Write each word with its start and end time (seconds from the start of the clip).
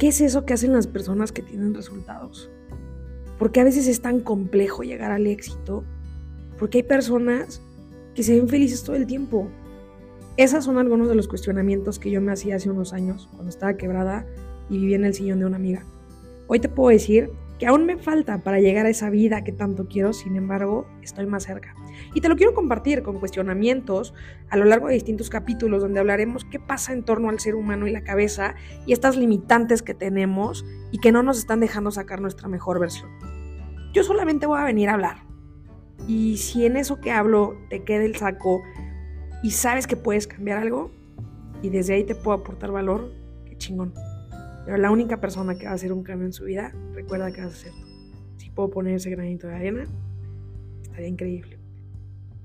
¿qué 0.00 0.08
es 0.08 0.22
eso 0.22 0.46
que 0.46 0.54
hacen 0.54 0.72
las 0.72 0.86
personas 0.86 1.30
que 1.30 1.42
tienen 1.42 1.74
resultados? 1.74 2.50
Porque 3.38 3.60
a 3.60 3.64
veces 3.64 3.86
es 3.86 4.00
tan 4.00 4.20
complejo 4.20 4.82
llegar 4.82 5.10
al 5.10 5.26
éxito, 5.26 5.84
porque 6.58 6.78
hay 6.78 6.84
personas 6.84 7.60
que 8.14 8.22
se 8.22 8.34
ven 8.34 8.48
felices 8.48 8.82
todo 8.82 8.96
el 8.96 9.06
tiempo. 9.06 9.48
Esos 10.38 10.64
son 10.64 10.78
algunos 10.78 11.06
de 11.06 11.14
los 11.14 11.28
cuestionamientos 11.28 11.98
que 11.98 12.10
yo 12.10 12.22
me 12.22 12.32
hacía 12.32 12.56
hace 12.56 12.70
unos 12.70 12.94
años, 12.94 13.28
cuando 13.30 13.50
estaba 13.50 13.76
quebrada 13.76 14.26
y 14.70 14.78
vivía 14.78 14.96
en 14.96 15.04
el 15.04 15.12
sillón 15.12 15.40
de 15.40 15.44
una 15.44 15.56
amiga. 15.56 15.84
Hoy 16.46 16.60
te 16.60 16.70
puedo 16.70 16.88
decir 16.88 17.30
que 17.60 17.66
aún 17.66 17.84
me 17.84 17.98
falta 17.98 18.38
para 18.38 18.58
llegar 18.58 18.86
a 18.86 18.88
esa 18.88 19.10
vida 19.10 19.44
que 19.44 19.52
tanto 19.52 19.86
quiero, 19.86 20.14
sin 20.14 20.34
embargo, 20.34 20.86
estoy 21.02 21.26
más 21.26 21.44
cerca. 21.44 21.74
Y 22.14 22.22
te 22.22 22.30
lo 22.30 22.36
quiero 22.36 22.54
compartir 22.54 23.02
con 23.02 23.20
cuestionamientos 23.20 24.14
a 24.48 24.56
lo 24.56 24.64
largo 24.64 24.88
de 24.88 24.94
distintos 24.94 25.28
capítulos 25.28 25.82
donde 25.82 26.00
hablaremos 26.00 26.46
qué 26.46 26.58
pasa 26.58 26.94
en 26.94 27.04
torno 27.04 27.28
al 27.28 27.38
ser 27.38 27.54
humano 27.54 27.86
y 27.86 27.90
la 27.90 28.02
cabeza 28.02 28.54
y 28.86 28.94
estas 28.94 29.18
limitantes 29.18 29.82
que 29.82 29.92
tenemos 29.92 30.64
y 30.90 31.00
que 31.00 31.12
no 31.12 31.22
nos 31.22 31.38
están 31.38 31.60
dejando 31.60 31.90
sacar 31.90 32.22
nuestra 32.22 32.48
mejor 32.48 32.80
versión. 32.80 33.10
Yo 33.92 34.04
solamente 34.04 34.46
voy 34.46 34.58
a 34.58 34.64
venir 34.64 34.88
a 34.88 34.94
hablar. 34.94 35.24
Y 36.08 36.38
si 36.38 36.64
en 36.64 36.78
eso 36.78 36.98
que 36.98 37.12
hablo 37.12 37.58
te 37.68 37.84
queda 37.84 38.04
el 38.04 38.16
saco 38.16 38.62
y 39.42 39.50
sabes 39.50 39.86
que 39.86 39.96
puedes 39.96 40.26
cambiar 40.26 40.56
algo 40.56 40.90
y 41.60 41.68
desde 41.68 41.92
ahí 41.92 42.04
te 42.04 42.14
puedo 42.14 42.38
aportar 42.38 42.72
valor, 42.72 43.12
qué 43.44 43.58
chingón. 43.58 43.92
Pero 44.70 44.82
la 44.82 44.92
única 44.92 45.20
persona 45.20 45.56
que 45.58 45.64
va 45.64 45.72
a 45.72 45.74
hacer 45.74 45.92
un 45.92 46.04
cambio 46.04 46.26
en 46.26 46.32
su 46.32 46.44
vida, 46.44 46.72
recuerda 46.92 47.32
que 47.32 47.42
vas 47.42 47.54
a 47.54 47.56
ser. 47.56 47.72
Si 48.36 48.50
puedo 48.50 48.70
poner 48.70 48.94
ese 48.94 49.10
granito 49.10 49.48
de 49.48 49.54
arena, 49.56 49.84
estaría 50.80 51.08
increíble. 51.08 51.58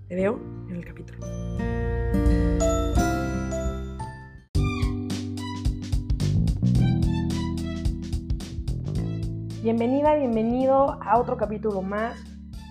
Te 0.08 0.16
veo 0.16 0.42
en 0.68 0.76
el 0.76 0.84
capítulo. 0.84 1.20
Bienvenida, 9.62 10.16
bienvenido 10.16 11.00
a 11.04 11.20
otro 11.20 11.38
capítulo 11.38 11.84
más 11.84 12.18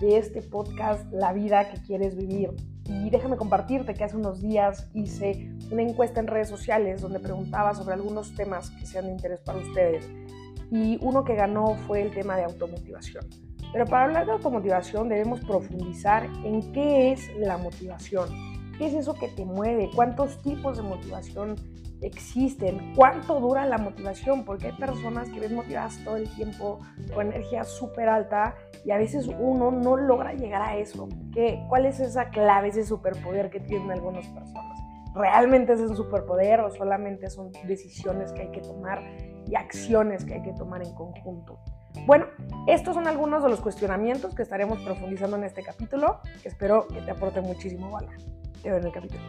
de 0.01 0.17
este 0.17 0.41
podcast 0.41 1.09
La 1.13 1.31
vida 1.31 1.71
que 1.71 1.81
quieres 1.81 2.17
vivir. 2.17 2.49
Y 2.89 3.09
déjame 3.09 3.37
compartirte 3.37 3.93
que 3.93 4.03
hace 4.03 4.17
unos 4.17 4.41
días 4.41 4.91
hice 4.93 5.54
una 5.71 5.81
encuesta 5.81 6.19
en 6.19 6.27
redes 6.27 6.49
sociales 6.49 7.01
donde 7.01 7.19
preguntaba 7.19 7.73
sobre 7.73 7.93
algunos 7.93 8.33
temas 8.35 8.69
que 8.71 8.85
sean 8.85 9.05
de 9.05 9.13
interés 9.13 9.39
para 9.41 9.59
ustedes. 9.59 10.09
Y 10.71 10.97
uno 11.01 11.23
que 11.23 11.35
ganó 11.35 11.75
fue 11.87 12.01
el 12.01 12.11
tema 12.11 12.35
de 12.35 12.43
automotivación. 12.43 13.25
Pero 13.71 13.85
para 13.85 14.05
hablar 14.05 14.25
de 14.25 14.31
automotivación 14.31 15.09
debemos 15.09 15.41
profundizar 15.41 16.25
en 16.43 16.71
qué 16.71 17.11
es 17.11 17.35
la 17.37 17.57
motivación. 17.57 18.29
¿Qué 18.77 18.87
es 18.87 18.93
eso 18.93 19.13
que 19.13 19.27
te 19.29 19.45
mueve? 19.45 19.89
¿Cuántos 19.93 20.41
tipos 20.41 20.77
de 20.77 20.83
motivación 20.83 21.55
existen? 22.01 22.93
¿Cuánto 22.95 23.39
dura 23.39 23.65
la 23.65 23.77
motivación? 23.77 24.43
Porque 24.45 24.67
hay 24.67 24.73
personas 24.73 25.29
que 25.29 25.39
ven 25.39 25.55
motivadas 25.55 26.01
todo 26.03 26.17
el 26.17 26.29
tiempo 26.35 26.79
con 27.13 27.27
energía 27.27 27.63
súper 27.63 28.09
alta 28.09 28.55
y 28.83 28.91
a 28.91 28.97
veces 28.97 29.27
uno 29.27 29.71
no 29.71 29.97
logra 29.97 30.33
llegar 30.33 30.61
a 30.61 30.77
eso. 30.77 31.07
¿Qué, 31.33 31.63
¿Cuál 31.69 31.85
es 31.85 31.99
esa 31.99 32.29
clave, 32.29 32.69
ese 32.69 32.85
superpoder 32.85 33.49
que 33.49 33.59
tienen 33.59 33.91
algunas 33.91 34.25
personas? 34.27 34.74
¿Realmente 35.15 35.71
es 35.71 35.79
un 35.79 35.95
superpoder 35.95 36.59
o 36.59 36.69
solamente 36.71 37.29
son 37.29 37.49
decisiones 37.65 38.33
que 38.33 38.41
hay 38.41 38.51
que 38.51 38.59
tomar 38.59 39.01
y 39.47 39.55
acciones 39.55 40.25
que 40.25 40.33
hay 40.33 40.41
que 40.41 40.51
tomar 40.51 40.85
en 40.85 40.93
conjunto? 40.93 41.57
Bueno, 42.05 42.25
estos 42.67 42.95
son 42.95 43.07
algunos 43.07 43.41
de 43.41 43.47
los 43.49 43.61
cuestionamientos 43.61 44.35
que 44.35 44.41
estaremos 44.41 44.81
profundizando 44.81 45.37
en 45.37 45.45
este 45.45 45.63
capítulo, 45.63 46.19
espero 46.43 46.85
que 46.89 46.99
te 46.99 47.11
aporte 47.11 47.39
muchísimo 47.39 47.91
valor. 47.91 48.13
Te 48.61 48.69
veo 48.69 48.79
en 48.79 48.87
el 48.87 48.91
capítulo. 48.91 49.21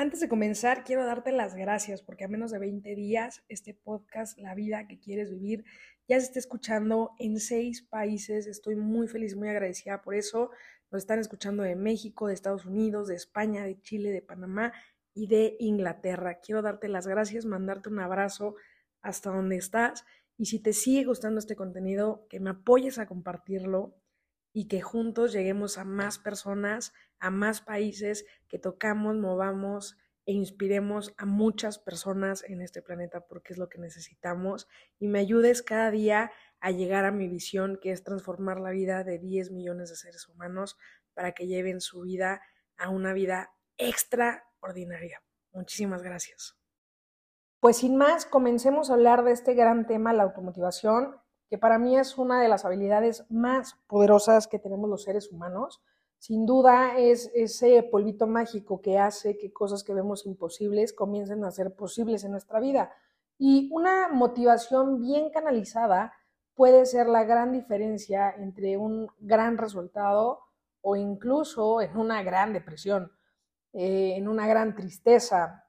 Antes 0.00 0.20
de 0.20 0.30
comenzar, 0.30 0.82
quiero 0.84 1.04
darte 1.04 1.30
las 1.30 1.54
gracias 1.54 2.00
porque 2.00 2.24
a 2.24 2.28
menos 2.28 2.50
de 2.50 2.58
20 2.58 2.94
días 2.94 3.44
este 3.50 3.74
podcast, 3.74 4.38
La 4.38 4.54
vida 4.54 4.88
que 4.88 4.98
quieres 4.98 5.30
vivir, 5.30 5.62
ya 6.08 6.18
se 6.18 6.26
está 6.26 6.38
escuchando 6.38 7.10
en 7.18 7.38
seis 7.38 7.82
países. 7.82 8.46
Estoy 8.46 8.76
muy 8.76 9.08
feliz, 9.08 9.36
muy 9.36 9.48
agradecida 9.48 10.00
por 10.00 10.14
eso. 10.14 10.50
Nos 10.90 11.02
están 11.02 11.20
escuchando 11.20 11.62
de 11.62 11.76
México, 11.76 12.26
de 12.26 12.34
Estados 12.34 12.66
Unidos, 12.66 13.06
de 13.08 13.14
España, 13.14 13.64
de 13.64 13.80
Chile, 13.80 14.10
de 14.10 14.22
Panamá 14.22 14.72
y 15.14 15.28
de 15.28 15.56
Inglaterra. 15.60 16.40
Quiero 16.40 16.62
darte 16.62 16.88
las 16.88 17.06
gracias, 17.06 17.44
mandarte 17.44 17.88
un 17.88 18.00
abrazo 18.00 18.56
hasta 19.00 19.30
donde 19.30 19.56
estás 19.56 20.04
y 20.36 20.46
si 20.46 20.58
te 20.58 20.72
sigue 20.72 21.04
gustando 21.04 21.38
este 21.38 21.54
contenido, 21.54 22.26
que 22.28 22.40
me 22.40 22.50
apoyes 22.50 22.98
a 22.98 23.06
compartirlo 23.06 23.94
y 24.52 24.68
que 24.68 24.80
juntos 24.80 25.32
lleguemos 25.32 25.78
a 25.78 25.84
más 25.84 26.18
personas, 26.18 26.92
a 27.18 27.30
más 27.30 27.60
países, 27.60 28.24
que 28.48 28.58
tocamos, 28.58 29.16
movamos 29.16 29.96
e 30.26 30.32
inspiremos 30.32 31.14
a 31.18 31.26
muchas 31.26 31.78
personas 31.78 32.42
en 32.44 32.62
este 32.62 32.82
planeta 32.82 33.26
porque 33.26 33.52
es 33.52 33.58
lo 33.58 33.68
que 33.68 33.78
necesitamos 33.78 34.66
y 34.98 35.08
me 35.08 35.18
ayudes 35.18 35.62
cada 35.62 35.90
día 35.90 36.30
a 36.60 36.70
llegar 36.70 37.04
a 37.04 37.10
mi 37.10 37.28
visión 37.28 37.78
que 37.80 37.90
es 37.90 38.04
transformar 38.04 38.60
la 38.60 38.70
vida 38.70 39.02
de 39.04 39.18
10 39.18 39.50
millones 39.50 39.90
de 39.90 39.96
seres 39.96 40.28
humanos 40.28 40.76
para 41.14 41.32
que 41.32 41.46
lleven 41.46 41.80
su 41.80 42.02
vida 42.02 42.42
a 42.76 42.90
una 42.90 43.12
vida 43.12 43.50
extraordinaria. 43.78 45.22
Muchísimas 45.52 46.02
gracias. 46.02 46.56
Pues 47.60 47.78
sin 47.78 47.96
más, 47.96 48.24
comencemos 48.24 48.90
a 48.90 48.94
hablar 48.94 49.24
de 49.24 49.32
este 49.32 49.54
gran 49.54 49.86
tema, 49.86 50.12
la 50.12 50.22
automotivación 50.22 51.16
que 51.50 51.58
para 51.58 51.78
mí 51.78 51.98
es 51.98 52.16
una 52.16 52.40
de 52.40 52.48
las 52.48 52.64
habilidades 52.64 53.26
más 53.28 53.74
poderosas 53.88 54.46
que 54.46 54.60
tenemos 54.60 54.88
los 54.88 55.02
seres 55.02 55.32
humanos. 55.32 55.82
Sin 56.18 56.46
duda 56.46 56.96
es 56.96 57.28
ese 57.34 57.82
polvito 57.82 58.28
mágico 58.28 58.80
que 58.80 58.98
hace 58.98 59.36
que 59.36 59.52
cosas 59.52 59.82
que 59.82 59.92
vemos 59.92 60.26
imposibles 60.26 60.92
comiencen 60.92 61.44
a 61.44 61.50
ser 61.50 61.74
posibles 61.74 62.22
en 62.22 62.30
nuestra 62.30 62.60
vida. 62.60 62.92
Y 63.36 63.68
una 63.72 64.08
motivación 64.08 65.00
bien 65.00 65.30
canalizada 65.30 66.12
puede 66.60 66.84
ser 66.84 67.08
la 67.08 67.24
gran 67.24 67.52
diferencia 67.52 68.34
entre 68.36 68.76
un 68.76 69.08
gran 69.18 69.56
resultado 69.56 70.40
o 70.82 70.94
incluso 70.94 71.80
en 71.80 71.96
una 71.96 72.22
gran 72.22 72.52
depresión, 72.52 73.10
eh, 73.72 74.12
en 74.18 74.28
una 74.28 74.46
gran 74.46 74.74
tristeza. 74.74 75.64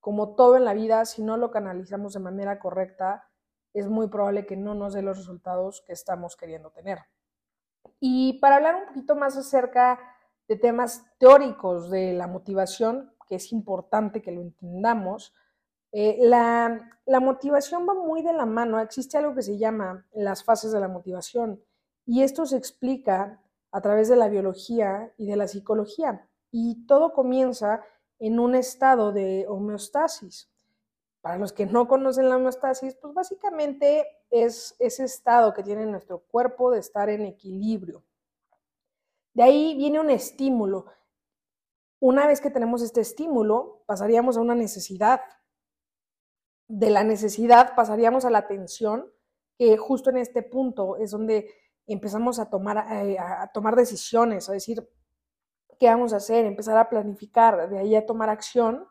Como 0.00 0.34
todo 0.34 0.58
en 0.58 0.66
la 0.66 0.74
vida, 0.74 1.06
si 1.06 1.22
no 1.22 1.38
lo 1.38 1.50
canalizamos 1.50 2.12
de 2.12 2.20
manera 2.20 2.58
correcta, 2.58 3.30
es 3.72 3.88
muy 3.88 4.08
probable 4.08 4.44
que 4.44 4.54
no 4.54 4.74
nos 4.74 4.92
dé 4.92 5.00
los 5.00 5.16
resultados 5.16 5.82
que 5.86 5.94
estamos 5.94 6.36
queriendo 6.36 6.72
tener. 6.72 6.98
Y 7.98 8.38
para 8.38 8.56
hablar 8.56 8.74
un 8.74 8.86
poquito 8.88 9.16
más 9.16 9.34
acerca 9.34 9.98
de 10.46 10.56
temas 10.56 11.06
teóricos 11.16 11.88
de 11.88 12.12
la 12.12 12.26
motivación, 12.26 13.14
que 13.26 13.36
es 13.36 13.50
importante 13.50 14.20
que 14.20 14.32
lo 14.32 14.42
entendamos, 14.42 15.32
eh, 15.92 16.18
la, 16.20 17.00
la, 17.06 17.20
motivación 17.20 17.88
va 17.88 17.94
muy 17.94 18.22
de 18.22 18.32
la 18.32 18.46
mano. 18.46 18.80
Existe 18.80 19.16
algo 19.16 19.34
que 19.34 19.42
se 19.42 19.58
llama 19.58 20.06
las 20.12 20.44
fases 20.44 20.72
de 20.72 20.80
la 20.80 20.88
motivación 20.88 21.62
y 22.04 22.22
esto 22.22 22.46
se 22.46 22.56
explica 22.56 23.40
a 23.70 23.80
través 23.80 24.08
de 24.08 24.16
la 24.16 24.28
biología 24.28 25.12
y 25.16 25.26
de 25.26 25.36
la 25.36 25.48
psicología. 25.48 26.26
Y 26.50 26.86
todo 26.86 27.12
comienza 27.12 27.84
en 28.18 28.38
un 28.38 28.54
estado 28.54 29.12
de 29.12 29.46
homeostasis. 29.48 30.50
Para 31.20 31.36
los 31.36 31.52
que 31.52 31.66
no 31.66 31.88
conocen 31.88 32.28
la 32.28 32.36
homeostasis, 32.36 32.94
pues 32.96 33.12
básicamente 33.12 34.06
es 34.30 34.74
ese 34.78 35.04
estado 35.04 35.52
que 35.52 35.62
tiene 35.62 35.84
nuestro 35.86 36.20
cuerpo 36.20 36.70
de 36.70 36.78
estar 36.78 37.08
en 37.08 37.26
equilibrio. 37.26 38.02
De 39.34 39.42
ahí 39.42 39.76
viene 39.76 40.00
un 40.00 40.10
estímulo. 40.10 40.86
Una 42.00 42.26
vez 42.26 42.40
que 42.40 42.50
tenemos 42.50 42.82
este 42.82 43.00
estímulo, 43.00 43.82
pasaríamos 43.86 44.36
a 44.36 44.40
una 44.40 44.54
necesidad. 44.54 45.20
De 46.68 46.90
la 46.90 47.02
necesidad 47.02 47.74
pasaríamos 47.74 48.24
a 48.24 48.30
la 48.30 48.38
atención, 48.38 49.10
que 49.58 49.76
justo 49.76 50.10
en 50.10 50.18
este 50.18 50.42
punto 50.42 50.96
es 50.96 51.10
donde 51.10 51.50
empezamos 51.86 52.38
a 52.38 52.50
tomar, 52.50 52.86
eh, 52.92 53.18
a 53.18 53.50
tomar 53.52 53.74
decisiones, 53.74 54.48
a 54.48 54.52
decir 54.52 54.88
qué 55.78 55.86
vamos 55.86 56.12
a 56.12 56.16
hacer, 56.16 56.44
empezar 56.44 56.76
a 56.76 56.88
planificar, 56.88 57.68
de 57.70 57.78
ahí 57.78 57.96
a 57.96 58.06
tomar 58.06 58.28
acción 58.28 58.86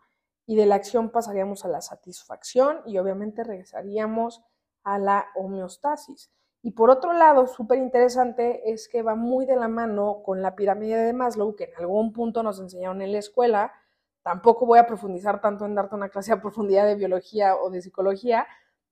y 0.46 0.56
de 0.56 0.66
la 0.66 0.75
acción 0.75 1.12
pasaríamos 1.12 1.66
a 1.66 1.68
la 1.68 1.81
satisfacción 1.81 2.81
y 2.86 2.98
obviamente 2.98 3.44
regresaríamos 3.44 4.44
a 4.84 4.98
la 4.98 5.28
homeostasis. 5.36 6.31
Y 6.63 6.72
por 6.72 6.90
otro 6.90 7.13
lado, 7.13 7.48
súper 7.48 7.78
interesante 7.78 8.72
es 8.72 8.88
que 8.88 9.01
va 9.01 9.16
muy 9.16 9.46
de 9.46 9.56
la 9.56 9.68
mano 9.68 10.22
con 10.24 10.42
la 10.42 10.56
pirámide 10.56 10.98
de 10.98 11.13
Maslow, 11.13 11.56
que 11.56 11.66
en 11.66 11.78
algún 11.78 12.13
punto 12.13 12.42
nos 12.44 12.60
enseñaron 12.60 13.01
en 13.01 13.12
la 13.12 13.19
escuela. 13.19 13.74
Tampoco 14.27 14.65
voy 14.65 14.77
a 14.77 14.85
profundizar 14.85 15.39
tanto 15.39 15.65
en 15.65 15.74
darte 15.74 15.95
una 15.95 16.09
clase 16.09 16.33
a 16.33 16.41
profundidad 16.41 16.85
de 16.85 16.95
biología 16.95 17.56
o 17.56 17.69
de 17.69 17.81
psicología, 17.81 18.45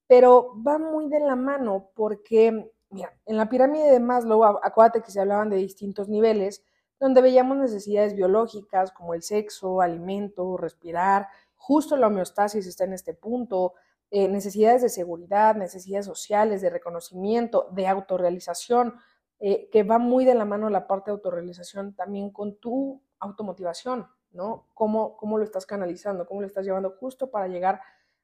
pero 0.06 0.54
va 0.66 0.78
muy 0.78 1.10
de 1.10 1.20
la 1.20 1.36
mano 1.36 1.90
porque, 1.94 2.72
mira, 2.88 3.12
en 3.26 3.36
la 3.36 3.46
pirámide 3.46 3.92
de 3.92 4.00
Maslow, 4.00 4.42
acuérdate 4.44 5.02
que 5.02 5.10
se 5.10 5.20
hablaban 5.20 5.50
de 5.50 5.56
distintos 5.56 6.08
niveles, 6.08 6.64
donde 6.98 7.20
veíamos 7.20 7.58
necesidades 7.58 8.14
biológicas 8.14 8.92
como 8.92 9.12
el 9.12 9.22
sexo, 9.22 9.82
alimento, 9.82 10.56
respirar, 10.56 11.28
Justo 11.54 11.98
la 11.98 12.06
homeostasis 12.06 12.66
está 12.66 12.84
en 12.84 12.94
este 12.94 13.12
punto. 13.12 13.74
Eh, 14.10 14.28
necesidades 14.28 14.80
de 14.80 14.88
seguridad, 14.88 15.54
necesidades 15.54 16.06
sociales, 16.06 16.62
de 16.62 16.70
reconocimiento, 16.70 17.68
de 17.72 17.88
autorrealización, 17.88 18.94
eh, 19.38 19.68
que 19.70 19.82
va 19.82 19.98
muy 19.98 20.24
de 20.24 20.34
la 20.34 20.46
mano 20.46 20.70
la 20.70 20.86
parte 20.86 21.10
de 21.10 21.16
autorrealización 21.16 21.94
también 21.94 22.30
con 22.30 22.56
tu 22.56 23.02
automotivación, 23.18 24.06
¿no? 24.36 24.68
¿Cómo, 24.74 25.16
cómo 25.16 25.38
lo 25.38 25.44
estás 25.44 25.66
canalizando? 25.66 26.26
¿Cómo 26.26 26.42
lo 26.42 26.46
estás 26.46 26.64
llevando 26.64 26.90
justo 26.90 27.30
para 27.30 27.48
llegar 27.48 27.80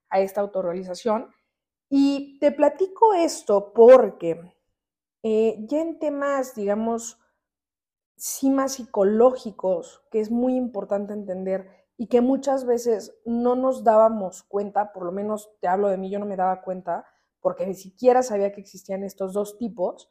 a 0.09 0.21
esta 0.21 0.41
autorrealización? 0.41 1.31
Y 1.89 2.39
te 2.39 2.53
platico 2.53 3.15
esto 3.15 3.73
porque 3.73 4.55
eh, 5.23 5.57
ya 5.67 5.81
en 5.81 5.99
temas, 5.99 6.55
digamos, 6.55 7.19
sí 8.17 8.51
más 8.51 8.75
psicológicos, 8.75 10.05
que 10.11 10.21
es 10.21 10.31
muy 10.31 10.57
importante 10.57 11.13
entender 11.13 11.69
y 11.97 12.07
que 12.07 12.21
muchas 12.21 12.65
veces 12.65 13.19
no 13.25 13.57
nos 13.57 13.85
dábamos 13.85 14.43
cuenta, 14.45 14.93
por 14.93 15.05
lo 15.05 15.13
menos 15.13 15.51
te 15.61 15.69
hablo 15.69 15.89
de 15.89 15.99
mí, 15.99 16.11
yo 16.11 16.19
no 16.19 16.27
me 16.27 16.37
daba 16.37 16.63
cuenta, 16.63 17.05
porque 17.41 17.67
ni 17.67 17.75
siquiera 17.75 18.23
sabía 18.23 18.53
que 18.53 18.61
existían 18.61 19.05
estos 19.05 19.33
dos 19.33 19.59
tipos, 19.59 20.11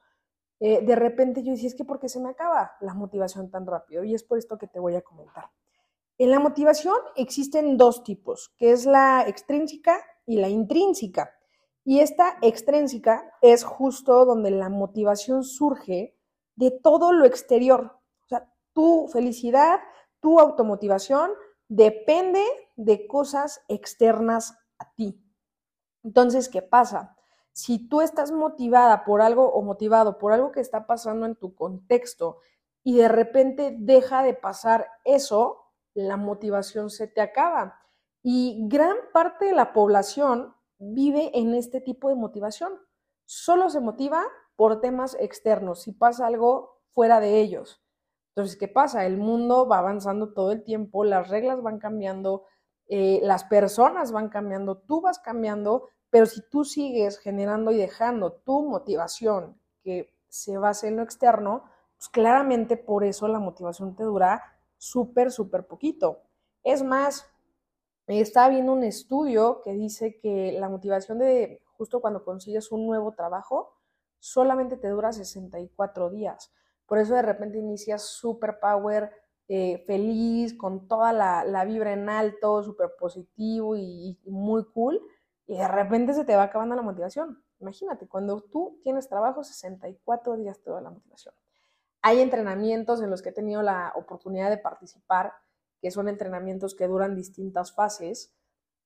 eh, 0.60 0.86
de 0.86 0.96
repente 0.96 1.42
yo 1.42 1.54
decía, 1.54 1.70
es 1.70 1.76
que 1.76 1.86
¿por 1.86 2.00
qué 2.00 2.08
se 2.08 2.20
me 2.20 2.30
acaba 2.30 2.74
la 2.82 2.94
motivación 2.94 3.50
tan 3.50 3.66
rápido? 3.66 4.04
Y 4.04 4.14
es 4.14 4.24
por 4.24 4.38
esto 4.38 4.58
que 4.58 4.68
te 4.68 4.80
voy 4.80 4.96
a 4.96 5.02
comentar. 5.02 5.50
En 6.22 6.30
la 6.30 6.40
motivación 6.40 6.94
existen 7.16 7.78
dos 7.78 8.04
tipos, 8.04 8.54
que 8.60 8.72
es 8.72 8.86
la 8.86 9.26
extrínseca 9.28 10.06
y 10.28 10.38
la 10.38 10.50
intrínseca. 10.50 11.34
Y 11.84 12.02
esta 12.02 12.38
extrínseca 12.44 13.34
es 13.42 13.64
justo 13.64 14.24
donde 14.24 14.52
la 14.52 14.70
motivación 14.70 15.44
surge 15.44 16.16
de 16.56 16.70
todo 16.70 17.12
lo 17.12 17.26
exterior. 17.26 17.98
O 18.24 18.28
sea, 18.28 18.54
tu 18.72 19.08
felicidad, 19.08 19.80
tu 20.20 20.40
automotivación 20.40 21.32
depende 21.68 22.46
de 22.76 23.08
cosas 23.08 23.64
externas 23.68 24.60
a 24.78 24.94
ti. 24.94 25.20
Entonces, 26.04 26.50
¿qué 26.50 26.62
pasa? 26.62 27.18
Si 27.52 27.90
tú 27.90 28.02
estás 28.02 28.32
motivada 28.32 29.06
por 29.06 29.24
algo 29.24 29.52
o 29.52 29.64
motivado 29.64 30.20
por 30.20 30.34
algo 30.34 30.52
que 30.52 30.62
está 30.62 30.86
pasando 30.86 31.26
en 31.26 31.36
tu 31.36 31.56
contexto 31.56 32.38
y 32.84 32.98
de 32.98 33.08
repente 33.08 33.76
deja 33.76 34.22
de 34.22 34.36
pasar 34.36 34.88
eso, 35.04 35.61
la 35.94 36.18
motivación 36.18 36.90
se 36.90 37.08
te 37.08 37.22
acaba. 37.22 37.80
Y 38.24 38.68
gran 38.68 38.96
parte 39.14 39.46
de 39.46 39.54
la 39.54 39.74
población 39.74 40.54
vive 40.78 41.32
en 41.38 41.54
este 41.54 41.82
tipo 41.82 42.10
de 42.10 42.16
motivación. 42.16 42.74
Solo 43.26 43.70
se 43.70 43.80
motiva 43.80 44.24
por 44.56 44.82
temas 44.82 45.16
externos, 45.20 45.82
si 45.84 45.92
pasa 45.92 46.28
algo 46.28 46.82
fuera 46.92 47.20
de 47.20 47.40
ellos. 47.40 47.82
Entonces, 48.36 48.58
¿qué 48.58 48.68
pasa? 48.68 49.06
El 49.06 49.18
mundo 49.18 49.68
va 49.68 49.80
avanzando 49.80 50.34
todo 50.34 50.52
el 50.52 50.64
tiempo, 50.64 51.04
las 51.04 51.30
reglas 51.30 51.62
van 51.62 51.80
cambiando, 51.80 52.46
eh, 52.88 53.20
las 53.24 53.44
personas 53.44 54.12
van 54.12 54.30
cambiando, 54.30 54.78
tú 54.78 55.02
vas 55.02 55.20
cambiando, 55.20 55.90
pero 56.10 56.26
si 56.26 56.42
tú 56.50 56.64
sigues 56.64 57.20
generando 57.20 57.72
y 57.72 57.78
dejando 57.78 58.34
tu 58.34 58.64
motivación 58.64 59.60
que 59.84 60.14
se 60.30 60.58
base 60.58 60.88
en 60.88 60.98
lo 60.98 61.04
externo, 61.04 61.64
pues 61.98 62.10
claramente 62.10 62.78
por 62.78 63.04
eso 63.04 63.28
la 63.28 63.40
motivación 63.40 63.96
te 63.96 64.04
dura 64.04 64.44
súper, 64.82 65.32
súper 65.32 65.68
poquito. 65.68 66.24
Es 66.64 66.82
más, 66.84 67.30
estaba 68.08 68.50
viendo 68.50 68.74
un 68.74 68.84
estudio 68.84 69.62
que 69.64 69.74
dice 69.74 70.18
que 70.18 70.54
la 70.54 70.70
motivación 70.70 71.20
de 71.20 71.62
justo 71.78 72.02
cuando 72.02 72.26
consigues 72.26 72.72
un 72.72 72.88
nuevo 72.88 73.14
trabajo 73.14 73.76
solamente 74.18 74.78
te 74.78 74.90
dura 74.90 75.14
64 75.14 76.10
días. 76.10 76.52
Por 76.88 76.98
eso 76.98 77.14
de 77.14 77.22
repente 77.22 77.60
inicias 77.60 78.02
super 78.04 78.60
power, 78.60 79.12
eh, 79.48 79.84
feliz, 79.86 80.58
con 80.58 80.88
toda 80.88 81.14
la, 81.14 81.66
vibra 81.66 81.94
en 81.94 82.10
alto, 82.10 82.64
súper 82.64 82.96
positivo 83.00 83.76
y, 83.76 84.20
y 84.24 84.32
muy 84.32 84.66
cool 84.74 85.00
y 85.46 85.58
de 85.58 85.68
repente 85.68 86.14
se 86.14 86.26
te 86.26 86.36
va 86.36 86.44
acabando 86.44 86.76
la 86.76 86.82
motivación. 86.82 87.44
Imagínate, 87.60 88.08
cuando 88.08 88.42
tú 88.42 88.80
tienes 88.84 89.08
trabajo, 89.10 89.44
64 89.44 90.38
días 90.38 90.60
te 90.62 90.72
da 90.72 90.82
la 90.82 90.90
motivación. 90.90 91.36
Hay 92.02 92.20
entrenamientos 92.20 93.02
en 93.02 93.10
los 93.10 93.22
que 93.22 93.30
he 93.30 93.34
tenido 93.34 93.62
la 93.62 93.94
oportunidad 93.96 94.50
de 94.50 94.58
participar, 94.58 95.34
que 95.82 95.92
son 95.92 96.08
entrenamientos 96.08 96.76
que 96.76 96.88
duran 96.88 97.16
distintas 97.16 97.74
fases, 97.74 98.34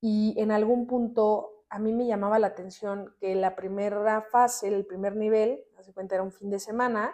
y 0.01 0.35
en 0.37 0.51
algún 0.51 0.87
punto 0.87 1.63
a 1.69 1.79
mí 1.79 1.93
me 1.93 2.07
llamaba 2.07 2.39
la 2.39 2.47
atención 2.47 3.15
que 3.19 3.35
la 3.35 3.55
primera 3.55 4.21
fase, 4.21 4.67
el 4.67 4.85
primer 4.85 5.15
nivel, 5.15 5.63
hace 5.77 5.93
cuenta 5.93 6.15
era 6.15 6.23
un 6.23 6.31
fin 6.31 6.49
de 6.49 6.59
semana, 6.59 7.13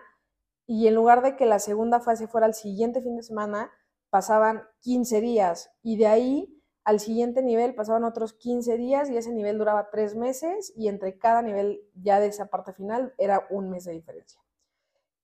y 0.65 0.87
en 0.87 0.95
lugar 0.95 1.21
de 1.21 1.35
que 1.35 1.45
la 1.45 1.59
segunda 1.59 1.99
fase 1.99 2.27
fuera 2.27 2.47
el 2.47 2.53
siguiente 2.53 3.01
fin 3.01 3.15
de 3.15 3.23
semana, 3.23 3.71
pasaban 4.09 4.63
15 4.79 5.21
días, 5.21 5.71
y 5.83 5.97
de 5.97 6.07
ahí 6.07 6.61
al 6.83 6.99
siguiente 6.99 7.43
nivel 7.43 7.75
pasaban 7.75 8.03
otros 8.03 8.33
15 8.33 8.75
días 8.77 9.09
y 9.09 9.17
ese 9.17 9.31
nivel 9.31 9.57
duraba 9.57 9.89
tres 9.91 10.15
meses 10.15 10.73
y 10.75 10.87
entre 10.87 11.17
cada 11.17 11.41
nivel 11.41 11.81
ya 11.93 12.19
de 12.19 12.27
esa 12.27 12.47
parte 12.47 12.73
final 12.73 13.13
era 13.17 13.45
un 13.51 13.69
mes 13.69 13.85
de 13.85 13.91
diferencia. 13.91 14.40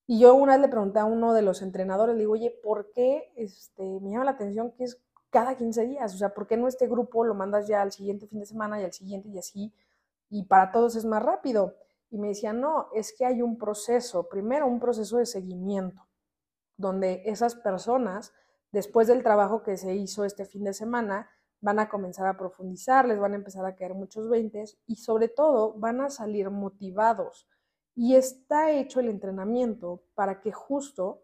Y 0.09 0.19
yo 0.19 0.33
una 0.35 0.53
vez 0.53 0.61
le 0.61 0.69
pregunté 0.69 0.99
a 0.99 1.05
uno 1.05 1.33
de 1.33 1.41
los 1.41 1.61
entrenadores, 1.61 2.15
le 2.15 2.21
digo, 2.21 2.31
oye, 2.31 2.49
¿por 2.63 2.91
qué 2.93 3.29
este, 3.35 3.83
me 3.99 4.11
llama 4.11 4.23
la 4.23 4.31
atención 4.31 4.71
que 4.71 4.85
es 4.85 5.01
cada 5.29 5.57
15 5.57 5.85
días? 5.85 6.15
O 6.15 6.17
sea, 6.17 6.33
¿por 6.33 6.47
qué 6.47 6.55
no 6.55 6.69
este 6.69 6.87
grupo 6.87 7.25
lo 7.25 7.33
mandas 7.33 7.67
ya 7.67 7.81
al 7.81 7.91
siguiente 7.91 8.25
fin 8.25 8.39
de 8.39 8.45
semana 8.45 8.79
y 8.79 8.85
al 8.85 8.93
siguiente 8.93 9.27
y 9.27 9.37
así? 9.37 9.73
Y 10.29 10.43
para 10.43 10.71
todos 10.71 10.95
es 10.95 11.03
más 11.03 11.21
rápido. 11.21 11.75
Y 12.09 12.19
me 12.19 12.29
decía, 12.29 12.53
no, 12.53 12.87
es 12.93 13.13
que 13.13 13.25
hay 13.25 13.41
un 13.41 13.57
proceso, 13.57 14.29
primero 14.29 14.65
un 14.65 14.79
proceso 14.79 15.17
de 15.17 15.25
seguimiento, 15.25 16.07
donde 16.77 17.23
esas 17.25 17.55
personas, 17.55 18.33
después 18.71 19.07
del 19.07 19.23
trabajo 19.23 19.61
que 19.61 19.75
se 19.75 19.93
hizo 19.93 20.23
este 20.23 20.45
fin 20.45 20.63
de 20.63 20.73
semana, 20.73 21.29
van 21.59 21.79
a 21.79 21.89
comenzar 21.89 22.27
a 22.27 22.37
profundizar, 22.37 23.05
les 23.05 23.19
van 23.19 23.33
a 23.33 23.37
empezar 23.37 23.65
a 23.65 23.75
caer 23.75 23.93
muchos 23.93 24.29
veintes 24.29 24.77
y 24.87 24.95
sobre 24.95 25.27
todo 25.27 25.73
van 25.73 25.99
a 25.99 26.09
salir 26.09 26.49
motivados. 26.49 27.45
Y 27.99 28.15
está 28.15 28.69
hecho 28.69 28.99
el 28.99 29.09
entrenamiento 29.09 30.03
para 30.13 30.39
que 30.39 30.51
justo 30.51 31.23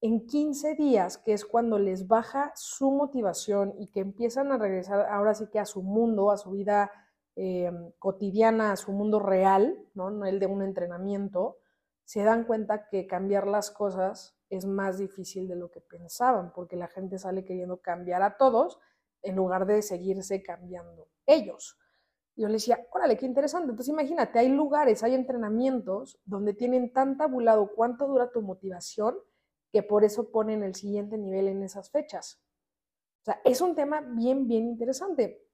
en 0.00 0.26
15 0.26 0.74
días, 0.74 1.16
que 1.16 1.32
es 1.32 1.44
cuando 1.44 1.78
les 1.78 2.08
baja 2.08 2.50
su 2.56 2.90
motivación 2.90 3.72
y 3.78 3.86
que 3.86 4.00
empiezan 4.00 4.50
a 4.50 4.58
regresar 4.58 5.06
ahora 5.10 5.36
sí 5.36 5.46
que 5.46 5.60
a 5.60 5.64
su 5.64 5.80
mundo, 5.80 6.32
a 6.32 6.36
su 6.36 6.50
vida 6.50 6.90
eh, 7.36 7.70
cotidiana, 8.00 8.72
a 8.72 8.76
su 8.76 8.90
mundo 8.90 9.20
real, 9.20 9.78
¿no? 9.94 10.10
no 10.10 10.26
el 10.26 10.40
de 10.40 10.46
un 10.46 10.62
entrenamiento, 10.62 11.58
se 12.02 12.24
dan 12.24 12.46
cuenta 12.46 12.88
que 12.88 13.06
cambiar 13.06 13.46
las 13.46 13.70
cosas 13.70 14.36
es 14.50 14.66
más 14.66 14.98
difícil 14.98 15.46
de 15.46 15.54
lo 15.54 15.70
que 15.70 15.80
pensaban, 15.80 16.52
porque 16.52 16.74
la 16.74 16.88
gente 16.88 17.20
sale 17.20 17.44
queriendo 17.44 17.80
cambiar 17.80 18.22
a 18.22 18.36
todos 18.36 18.80
en 19.22 19.36
lugar 19.36 19.66
de 19.66 19.82
seguirse 19.82 20.42
cambiando 20.42 21.06
ellos. 21.26 21.78
Yo 22.40 22.48
le 22.48 22.54
decía, 22.54 22.86
órale, 22.92 23.16
qué 23.16 23.26
interesante. 23.26 23.70
Entonces 23.70 23.92
imagínate, 23.92 24.38
hay 24.38 24.48
lugares, 24.48 25.02
hay 25.02 25.14
entrenamientos 25.14 26.18
donde 26.24 26.54
tienen 26.54 26.92
tan 26.92 27.16
tabulado 27.16 27.72
cuánto 27.74 28.06
dura 28.06 28.30
tu 28.30 28.42
motivación 28.42 29.16
que 29.72 29.82
por 29.82 30.04
eso 30.04 30.30
ponen 30.30 30.62
el 30.62 30.74
siguiente 30.74 31.18
nivel 31.18 31.48
en 31.48 31.62
esas 31.62 31.90
fechas. 31.90 32.40
O 33.22 33.24
sea, 33.24 33.40
es 33.44 33.60
un 33.60 33.74
tema 33.74 34.00
bien, 34.00 34.46
bien 34.46 34.66
interesante. 34.66 35.44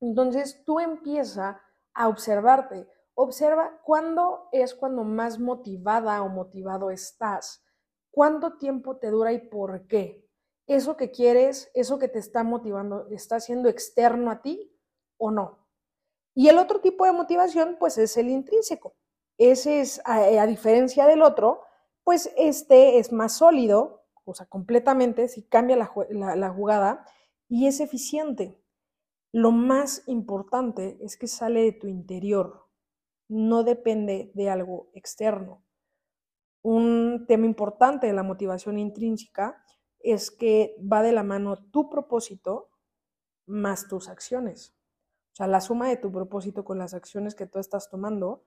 Entonces 0.00 0.64
tú 0.64 0.80
empieza 0.80 1.60
a 1.94 2.08
observarte. 2.08 2.88
Observa 3.14 3.80
cuándo 3.84 4.48
es 4.50 4.74
cuando 4.74 5.04
más 5.04 5.38
motivada 5.38 6.22
o 6.22 6.28
motivado 6.28 6.90
estás. 6.90 7.62
¿Cuánto 8.10 8.56
tiempo 8.56 8.96
te 8.96 9.10
dura 9.10 9.32
y 9.32 9.38
por 9.38 9.86
qué? 9.86 10.30
eso 10.74 10.96
que 10.96 11.10
quieres, 11.10 11.68
eso 11.74 11.98
que 11.98 12.06
te 12.06 12.20
está 12.20 12.44
motivando, 12.44 13.08
está 13.10 13.40
siendo 13.40 13.68
externo 13.68 14.30
a 14.30 14.40
ti 14.40 14.72
o 15.16 15.32
no. 15.32 15.59
Y 16.34 16.48
el 16.48 16.58
otro 16.58 16.80
tipo 16.80 17.04
de 17.04 17.12
motivación, 17.12 17.76
pues 17.78 17.98
es 17.98 18.16
el 18.16 18.28
intrínseco. 18.28 18.94
Ese 19.38 19.80
es, 19.80 20.00
a, 20.04 20.46
diferencia 20.46 21.06
del 21.06 21.22
otro, 21.22 21.62
pues 22.04 22.30
este 22.36 22.98
es 22.98 23.12
más 23.12 23.36
sólido, 23.36 24.04
o 24.24 24.34
sea, 24.34 24.46
completamente, 24.46 25.28
si 25.28 25.42
cambia 25.42 25.76
la, 25.76 26.36
la 26.36 26.50
jugada, 26.50 27.06
y 27.48 27.66
es 27.66 27.80
eficiente. 27.80 28.62
Lo 29.32 29.50
más 29.50 30.02
importante 30.06 30.98
es 31.00 31.16
que 31.16 31.26
sale 31.26 31.62
de 31.62 31.72
tu 31.72 31.86
interior, 31.86 32.66
no 33.28 33.64
depende 33.64 34.30
de 34.34 34.50
algo 34.50 34.90
externo. 34.94 35.64
Un 36.62 37.24
tema 37.26 37.46
importante 37.46 38.06
de 38.06 38.12
la 38.12 38.22
motivación 38.22 38.78
intrínseca 38.78 39.64
es 40.00 40.30
que 40.30 40.76
va 40.80 41.02
de 41.02 41.12
la 41.12 41.22
mano 41.22 41.56
tu 41.70 41.88
propósito 41.88 42.70
más 43.46 43.88
tus 43.88 44.08
acciones. 44.08 44.76
Sea, 45.40 45.46
la 45.46 45.62
suma 45.62 45.88
de 45.88 45.96
tu 45.96 46.12
propósito 46.12 46.66
con 46.66 46.76
las 46.76 46.92
acciones 46.92 47.34
que 47.34 47.46
tú 47.46 47.58
estás 47.58 47.88
tomando 47.88 48.44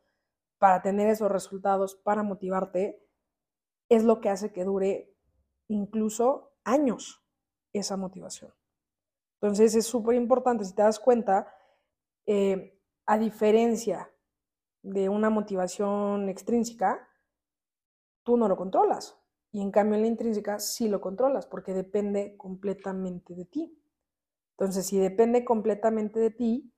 para 0.59 0.83
tener 0.83 1.09
esos 1.09 1.31
resultados, 1.31 1.95
para 1.95 2.21
motivarte, 2.21 3.03
es 3.89 4.03
lo 4.03 4.21
que 4.21 4.29
hace 4.29 4.53
que 4.53 4.63
dure 4.63 5.12
incluso 5.69 6.51
años 6.63 7.25
esa 7.73 7.97
motivación. 7.97 8.53
Entonces 9.41 9.73
es 9.73 9.88
súper 9.88 10.13
importante, 10.13 10.65
si 10.65 10.75
te 10.75 10.83
das 10.83 11.00
cuenta, 11.00 11.51
eh, 12.27 12.79
a 13.07 13.17
diferencia 13.17 14.12
de 14.83 15.09
una 15.09 15.31
motivación 15.31 16.29
extrínseca, 16.29 17.09
tú 18.21 18.38
no 18.38 18.47
lo 18.47 18.55
controlas. 18.55 19.17
Y 19.51 19.63
en 19.63 19.71
cambio 19.71 19.95
en 19.95 20.01
la 20.01 20.09
intrínseca 20.09 20.59
sí 20.59 20.89
lo 20.89 21.01
controlas 21.01 21.47
porque 21.47 21.73
depende 21.73 22.38
completamente 22.38 23.33
de 23.33 23.45
ti. 23.45 23.83
Entonces, 24.59 24.85
si 24.85 25.00
depende 25.00 25.43
completamente 25.43 26.19
de 26.19 26.29
ti, 26.29 26.73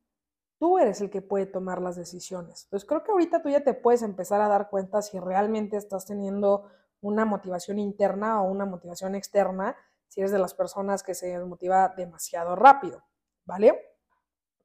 tú 0.58 0.78
eres 0.78 1.02
el 1.02 1.10
que 1.10 1.22
puede 1.22 1.46
tomar 1.46 1.82
las 1.82 1.96
decisiones. 1.96 2.64
Entonces, 2.66 2.88
creo 2.88 3.04
que 3.04 3.12
ahorita 3.12 3.42
tú 3.42 3.50
ya 3.50 3.64
te 3.64 3.74
puedes 3.74 4.02
empezar 4.02 4.42
a 4.42 4.48
dar 4.48 4.70
cuenta 4.70 5.02
si 5.02 5.20
realmente 5.20 5.78
estás 5.78 6.06
teniendo 6.06 6.70
una 7.02 7.26
motivación 7.26 7.80
interna 7.80 8.42
o 8.42 8.50
una 8.50 8.66
motivación 8.66 9.16
externa 9.16 9.76
si 10.08 10.22
eres 10.22 10.32
de 10.32 10.40
las 10.40 10.54
personas 10.54 11.04
que 11.04 11.14
se 11.14 11.28
desmotiva 11.28 11.94
demasiado 11.96 12.56
rápido, 12.56 13.04
¿vale? 13.44 13.80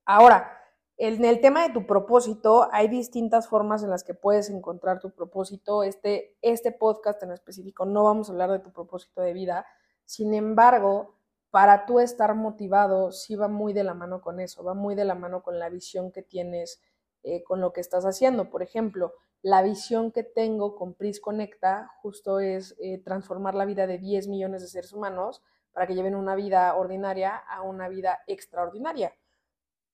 Ahora, 0.05 0.57
en 0.97 1.25
el 1.25 1.41
tema 1.41 1.67
de 1.67 1.73
tu 1.73 1.87
propósito, 1.87 2.69
hay 2.73 2.87
distintas 2.89 3.49
formas 3.49 3.83
en 3.83 3.91
las 3.91 4.05
que 4.05 4.15
puedes 4.15 4.51
encontrar 4.51 5.01
tu 5.01 5.11
propósito. 5.11 5.83
Este, 5.83 6.37
este 6.43 6.73
podcast 6.73 7.23
en 7.23 7.33
específico 7.33 7.87
no 7.87 8.05
vamos 8.05 8.29
a 8.29 8.33
hablar 8.33 8.51
de 8.51 8.59
tu 8.59 8.71
propósito 8.73 9.23
de 9.23 9.33
vida. 9.33 9.67
Sin 10.05 10.35
embargo, 10.35 11.20
para 11.50 11.85
tú 11.87 11.99
estar 11.99 12.35
motivado, 12.35 13.12
sí 13.12 13.35
va 13.35 13.49
muy 13.49 13.73
de 13.73 13.85
la 13.85 13.95
mano 13.95 14.21
con 14.21 14.40
eso, 14.40 14.62
va 14.62 14.75
muy 14.75 14.95
de 14.95 15.04
la 15.04 15.14
mano 15.14 15.42
con 15.42 15.59
la 15.59 15.69
visión 15.69 16.12
que 16.12 16.23
tienes 16.23 16.80
eh, 17.23 17.42
con 17.42 17.61
lo 17.61 17.73
que 17.73 17.80
estás 17.80 18.04
haciendo. 18.04 18.50
Por 18.50 18.62
ejemplo, 18.62 19.14
la 19.42 19.62
visión 19.62 20.12
que 20.12 20.23
tengo 20.23 20.76
con 20.76 20.95
PRIS 20.95 21.21
Conecta 21.21 21.90
justo 22.02 22.40
es 22.40 22.76
eh, 22.80 22.99
transformar 23.02 23.54
la 23.54 23.64
vida 23.64 23.87
de 23.87 23.99
10 23.99 24.28
millones 24.28 24.62
de 24.62 24.69
seres 24.69 24.92
humanos 24.92 25.42
para 25.73 25.87
que 25.87 25.95
lleven 25.95 26.14
una 26.14 26.35
vida 26.35 26.75
ordinaria 26.75 27.37
a 27.37 27.62
una 27.62 27.88
vida 27.88 28.21
extraordinaria. 28.26 29.14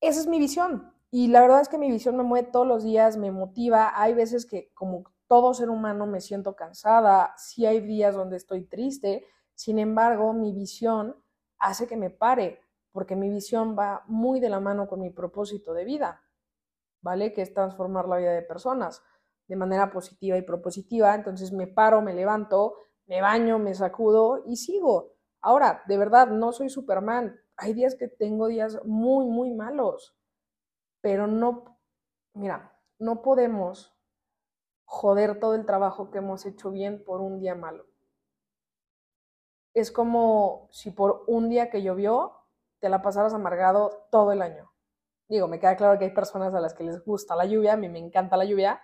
Esa 0.01 0.21
es 0.21 0.27
mi 0.27 0.39
visión. 0.39 0.93
Y 1.11 1.29
la 1.29 1.41
verdad 1.41 1.61
es 1.61 1.69
que 1.69 1.79
mi 1.79 1.91
visión 1.91 2.17
me 2.17 2.23
mueve 2.23 2.49
todos 2.51 2.67
los 2.67 2.83
días, 2.83 3.17
me 3.17 3.31
motiva. 3.31 3.93
Hay 3.95 4.15
veces 4.15 4.47
que 4.47 4.71
como 4.75 5.05
todo 5.27 5.55
ser 5.55 5.71
humano 5.71 6.07
me 6.07 6.21
siento 6.21 6.55
cansada, 6.55 7.35
sí 7.37 7.67
hay 7.67 7.81
días 7.81 8.15
donde 8.15 8.37
estoy 8.37 8.63
triste. 8.65 9.25
Sin 9.55 9.79
embargo, 9.79 10.33
mi 10.33 10.53
visión 10.53 11.17
hace 11.59 11.87
que 11.87 11.97
me 11.97 12.11
pare, 12.11 12.61
porque 12.93 13.17
mi 13.17 13.29
visión 13.31 13.77
va 13.79 14.05
muy 14.07 14.41
de 14.41 14.49
la 14.49 14.61
mano 14.61 14.89
con 14.89 15.01
mi 15.01 15.11
propósito 15.11 15.75
de 15.75 15.85
vida, 15.85 16.23
¿vale? 17.01 17.33
Que 17.33 17.43
es 17.43 17.53
transformar 17.53 18.09
la 18.09 18.17
vida 18.17 18.33
de 18.33 18.43
personas 18.43 19.03
de 19.49 19.57
manera 19.57 19.91
positiva 19.91 20.37
y 20.37 20.43
propositiva. 20.43 21.15
Entonces 21.15 21.53
me 21.53 21.67
paro, 21.67 22.03
me 22.03 22.15
levanto, 22.15 22.77
me 23.07 23.21
baño, 23.21 23.59
me 23.59 23.75
sacudo 23.75 24.43
y 24.47 24.57
sigo. 24.57 25.13
Ahora, 25.41 25.83
de 25.87 25.99
verdad, 25.99 26.29
no 26.29 26.53
soy 26.53 26.69
Superman. 26.69 27.39
Hay 27.57 27.73
días 27.73 27.95
que 27.95 28.09
tengo 28.09 28.49
días 28.49 28.79
muy, 28.85 29.27
muy 29.27 29.53
malos. 29.55 30.17
Pero 31.01 31.27
no, 31.27 31.79
mira, 32.35 32.77
no 32.99 33.23
podemos 33.23 33.97
joder 34.85 35.39
todo 35.39 35.55
el 35.55 35.67
trabajo 35.67 36.11
que 36.11 36.19
hemos 36.19 36.47
hecho 36.47 36.71
bien 36.71 37.05
por 37.05 37.21
un 37.21 37.39
día 37.39 37.55
malo. 37.55 37.87
Es 39.77 39.93
como 39.93 40.69
si 40.71 40.91
por 40.91 41.25
un 41.27 41.51
día 41.51 41.69
que 41.69 41.83
llovió 41.83 42.33
te 42.81 42.89
la 42.89 43.03
pasaras 43.03 43.35
amargado 43.35 44.09
todo 44.11 44.33
el 44.33 44.41
año. 44.41 44.73
Digo, 45.29 45.49
me 45.49 45.61
queda 45.61 45.77
claro 45.77 45.99
que 45.99 46.07
hay 46.07 46.15
personas 46.15 46.55
a 46.55 46.63
las 46.63 46.73
que 46.73 46.83
les 46.83 47.05
gusta 47.05 47.37
la 47.37 47.45
lluvia, 47.45 47.75
a 47.75 47.77
mí 47.77 47.91
me 47.91 47.99
encanta 47.99 48.39
la 48.39 48.47
lluvia, 48.47 48.81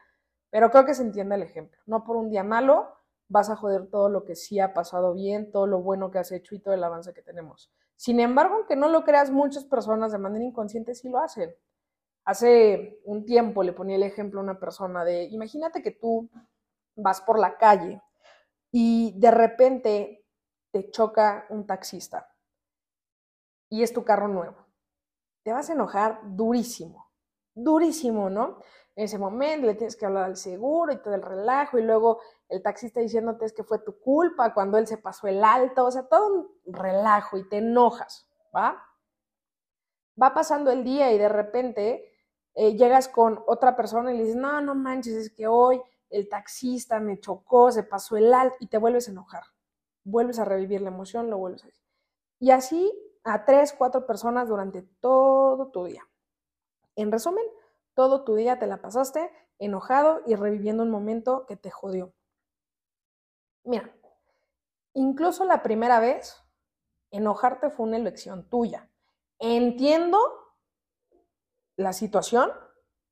pero 0.51 0.71
creo 0.71 0.85
que 0.85 0.93
se 0.93 1.01
entiende 1.01 1.37
el 1.37 1.43
ejemplo. 1.45 1.81
No 1.87 2.05
por 2.05 2.17
un 2.17 2.29
día 2.29 2.45
malo 2.45 2.93
vas 3.29 3.49
a 3.49 3.57
joder 3.57 3.89
todo 3.89 4.11
lo 4.11 4.27
que 4.27 4.37
sí 4.37 4.61
ha 4.61 4.75
pasado 4.75 5.15
bien, 5.15 5.51
todo 5.51 5.67
lo 5.67 5.81
bueno 5.81 6.11
que 6.11 6.19
has 6.19 6.31
hecho 6.31 6.55
y 6.55 6.59
todo 6.59 6.75
el 6.75 6.85
avance 6.85 7.15
que 7.15 7.23
tenemos. 7.23 7.73
Sin 7.97 8.21
embargo, 8.21 8.57
aunque 8.57 8.77
no 8.77 8.91
lo 8.91 9.03
creas, 9.03 9.31
muchas 9.31 9.65
personas 9.65 10.13
de 10.13 10.19
manera 10.19 10.45
inconsciente 10.45 10.95
sí 10.95 11.09
lo 11.09 11.21
hacen. 11.21 11.57
Hace 12.27 13.01
un 13.07 13.25
tiempo 13.25 13.63
le 13.63 13.73
ponía 13.73 13.97
el 13.97 14.03
ejemplo 14.03 14.41
a 14.41 14.43
una 14.43 14.61
persona 14.61 15.07
de, 15.07 15.25
imagínate 15.25 15.83
que 15.83 15.93
tú 15.93 16.29
vas 16.97 17.23
por 17.23 17.39
la 17.39 17.57
calle 17.57 18.03
y 18.71 19.19
de 19.19 19.31
repente 19.31 20.22
te 20.73 20.91
choca 20.91 21.47
un 21.51 21.67
taxista 21.67 22.35
y 23.69 23.83
es 23.83 23.93
tu 23.93 24.05
carro 24.05 24.27
nuevo. 24.27 24.67
Te 25.45 25.53
vas 25.53 25.71
a 25.71 25.75
enojar 25.75 26.21
durísimo, 26.25 27.13
durísimo, 27.55 28.29
¿no? 28.31 28.59
en 28.95 29.05
ese 29.05 29.19
momento, 29.19 29.67
le 29.67 29.75
tienes 29.75 29.97
que 29.97 30.05
hablar 30.05 30.25
al 30.25 30.37
seguro 30.37 30.93
y 30.93 30.99
todo 30.99 31.15
el 31.15 31.23
relajo, 31.23 31.79
y 31.79 31.83
luego 31.83 32.21
el 32.49 32.63
taxista 32.63 33.01
diciéndote 33.01 33.47
es 33.47 33.53
que 33.53 33.65
fue 33.65 33.79
tu 33.79 33.99
culpa 33.99 34.53
cuando 34.53 34.77
él 34.77 34.87
se 34.87 34.99
pasó 34.99 35.29
el 35.29 35.43
alto, 35.43 35.87
o 35.87 35.91
sea, 35.91 36.03
todo 36.03 36.27
un 36.27 36.75
relajo 36.75 37.39
y 37.39 37.49
te 37.49 37.59
enojas, 37.59 38.29
¿va? 38.55 38.83
Va 40.21 40.35
pasando 40.35 40.71
el 40.71 40.85
día 40.85 41.11
y 41.13 41.19
de 41.19 41.29
repente 41.31 42.13
eh, 42.55 42.77
llegas 42.77 43.09
con 43.09 43.43
otra 43.47 43.75
persona 43.77 44.13
y 44.13 44.19
le 44.19 44.25
dices, 44.25 44.37
no, 44.37 44.61
no 44.61 44.75
manches, 44.75 45.15
es 45.15 45.31
que 45.31 45.47
hoy 45.47 45.81
el 46.11 46.29
taxista 46.29 47.01
me 47.01 47.19
chocó, 47.19 47.73
se 47.73 47.85
pasó 47.85 48.19
el 48.19 48.35
alto, 48.35 48.57
y 48.61 48.67
te 48.67 48.77
vuelves 48.77 49.09
a 49.09 49.13
enojar, 49.13 49.45
vuelves 50.05 50.39
a 50.39 50.45
revivir 50.45 50.81
la 50.81 50.89
emoción, 50.89 51.31
lo 51.31 51.39
vuelves 51.39 51.65
a 51.65 51.67
decir. 51.67 51.85
Y 52.39 52.51
así 52.51 52.93
a 53.25 53.45
tres, 53.45 53.73
cuatro 53.73 54.07
personas 54.07 54.49
durante 54.49 54.83
todo 54.83 55.71
tu 55.71 55.85
día. 55.85 56.03
En 56.97 57.13
resumen, 57.13 57.45
todo 57.95 58.25
tu 58.25 58.35
día 58.35 58.59
te 58.59 58.67
la 58.67 58.81
pasaste 58.81 59.31
enojado 59.59 60.23
y 60.27 60.35
reviviendo 60.35 60.83
un 60.83 60.91
momento 60.91 61.47
que 61.47 61.57
te 61.57 61.71
jodió. 61.71 62.13
Mira, 63.65 63.95
incluso 64.95 65.45
la 65.45 65.63
primera 65.63 66.01
vez, 66.01 66.43
enojarte 67.11 67.71
fue 67.71 67.87
una 67.87 67.97
elección 67.97 68.49
tuya. 68.49 68.91
Entiendo 69.39 70.19
la 71.77 71.93
situación 71.93 72.51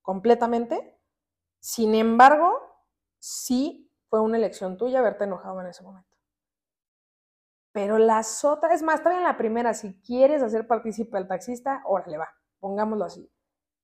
completamente, 0.03 0.99
sin 1.61 1.95
embargo, 1.95 2.59
sí 3.19 3.93
fue 4.09 4.21
una 4.21 4.39
elección 4.39 4.77
tuya 4.77 4.99
haberte 4.99 5.25
enojado 5.25 5.61
en 5.61 5.69
ese 5.69 5.85
momento. 5.85 6.10
Pero 7.73 7.99
las 7.99 8.45
otras, 8.45 8.73
es 8.73 8.83
más, 8.83 9.03
también 9.03 9.23
la 9.23 9.37
primera, 9.37 9.75
si 9.75 10.01
quieres 10.01 10.43
hacer 10.43 10.67
partícipe 10.67 11.17
al 11.17 11.29
taxista, 11.29 11.83
órale, 11.87 12.19
va, 12.19 12.29
pongámoslo 12.59 13.05
así. 13.05 13.31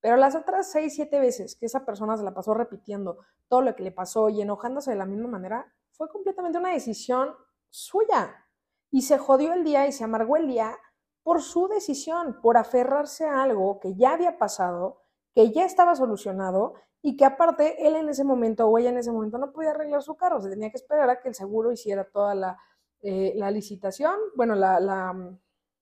Pero 0.01 0.17
las 0.17 0.35
otras 0.35 0.69
seis, 0.71 0.93
siete 0.95 1.19
veces 1.19 1.55
que 1.55 1.65
esa 1.65 1.85
persona 1.85 2.17
se 2.17 2.23
la 2.23 2.33
pasó 2.33 2.53
repitiendo 2.53 3.17
todo 3.47 3.61
lo 3.61 3.75
que 3.75 3.83
le 3.83 3.91
pasó 3.91 4.29
y 4.29 4.41
enojándose 4.41 4.91
de 4.91 4.97
la 4.97 5.05
misma 5.05 5.29
manera, 5.29 5.73
fue 5.91 6.09
completamente 6.09 6.57
una 6.57 6.71
decisión 6.71 7.33
suya. 7.69 8.45
Y 8.91 9.03
se 9.03 9.17
jodió 9.17 9.53
el 9.53 9.63
día 9.63 9.87
y 9.87 9.91
se 9.91 10.03
amargó 10.03 10.37
el 10.37 10.47
día 10.47 10.77
por 11.23 11.41
su 11.41 11.67
decisión, 11.67 12.39
por 12.41 12.57
aferrarse 12.57 13.25
a 13.25 13.43
algo 13.43 13.79
que 13.79 13.95
ya 13.95 14.13
había 14.13 14.37
pasado, 14.37 15.01
que 15.33 15.51
ya 15.51 15.65
estaba 15.65 15.95
solucionado 15.95 16.75
y 17.01 17.17
que 17.17 17.25
aparte 17.25 17.85
él 17.85 17.95
en 17.95 18.09
ese 18.09 18.23
momento 18.23 18.67
o 18.67 18.77
ella 18.77 18.89
en 18.89 18.97
ese 18.97 19.11
momento 19.11 19.37
no 19.37 19.51
podía 19.51 19.71
arreglar 19.71 20.01
su 20.01 20.15
carro, 20.15 20.41
se 20.41 20.49
tenía 20.49 20.69
que 20.69 20.77
esperar 20.77 21.09
a 21.09 21.19
que 21.19 21.27
el 21.29 21.35
seguro 21.35 21.71
hiciera 21.71 22.05
toda 22.05 22.33
la, 22.33 22.57
eh, 23.01 23.33
licitación, 23.51 24.15
bueno, 24.35 24.55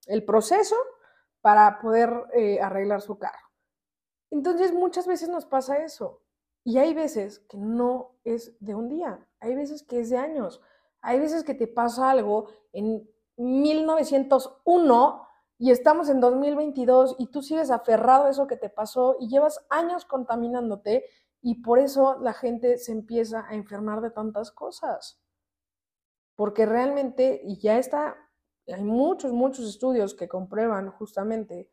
el 0.07 0.25
proceso 0.25 0.75
para 1.41 1.79
poder 1.79 2.11
eh, 2.33 2.59
arreglar 2.59 3.01
su 3.01 3.17
carro. 3.17 3.51
Entonces 4.31 4.73
muchas 4.73 5.07
veces 5.07 5.29
nos 5.29 5.45
pasa 5.45 5.77
eso. 5.77 6.21
Y 6.63 6.79
hay 6.79 6.93
veces 6.95 7.39
que 7.47 7.57
no 7.57 8.15
es 8.23 8.57
de 8.59 8.73
un 8.73 8.89
día, 8.89 9.27
hay 9.39 9.55
veces 9.55 9.83
que 9.83 9.99
es 9.99 10.09
de 10.09 10.17
años, 10.17 10.61
hay 11.01 11.19
veces 11.19 11.43
que 11.43 11.53
te 11.53 11.67
pasa 11.67 12.09
algo 12.09 12.47
en 12.73 13.07
1901 13.37 15.27
y 15.59 15.69
estamos 15.71 16.09
en 16.09 16.19
2022 16.19 17.17
y 17.19 17.27
tú 17.27 17.43
sigues 17.43 17.69
aferrado 17.69 18.25
a 18.25 18.29
eso 18.31 18.47
que 18.47 18.57
te 18.57 18.69
pasó 18.69 19.15
y 19.19 19.29
llevas 19.29 19.63
años 19.69 20.05
contaminándote 20.05 21.05
y 21.41 21.61
por 21.61 21.77
eso 21.77 22.17
la 22.19 22.33
gente 22.33 22.79
se 22.79 22.91
empieza 22.91 23.45
a 23.47 23.53
enfermar 23.53 24.01
de 24.01 24.09
tantas 24.09 24.51
cosas. 24.51 25.21
Porque 26.35 26.65
realmente, 26.65 27.41
y 27.43 27.59
ya 27.59 27.77
está, 27.77 28.15
hay 28.67 28.83
muchos, 28.83 29.31
muchos 29.31 29.67
estudios 29.67 30.15
que 30.15 30.27
comprueban 30.27 30.91
justamente 30.91 31.69